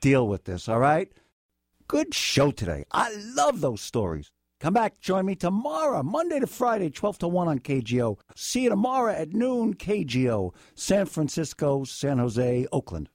deal 0.00 0.28
with 0.28 0.44
this. 0.44 0.68
All 0.68 0.78
right. 0.78 1.10
Good 1.88 2.14
show 2.14 2.50
today. 2.50 2.84
I 2.92 3.14
love 3.34 3.62
those 3.62 3.80
stories. 3.80 4.30
Come 4.64 4.72
back, 4.72 4.98
join 4.98 5.26
me 5.26 5.34
tomorrow, 5.34 6.02
Monday 6.02 6.40
to 6.40 6.46
Friday, 6.46 6.88
12 6.88 7.18
to 7.18 7.28
1 7.28 7.48
on 7.48 7.58
KGO. 7.58 8.16
See 8.34 8.62
you 8.62 8.70
tomorrow 8.70 9.12
at 9.12 9.34
noon, 9.34 9.74
KGO, 9.74 10.54
San 10.74 11.04
Francisco, 11.04 11.84
San 11.84 12.16
Jose, 12.16 12.66
Oakland. 12.72 13.10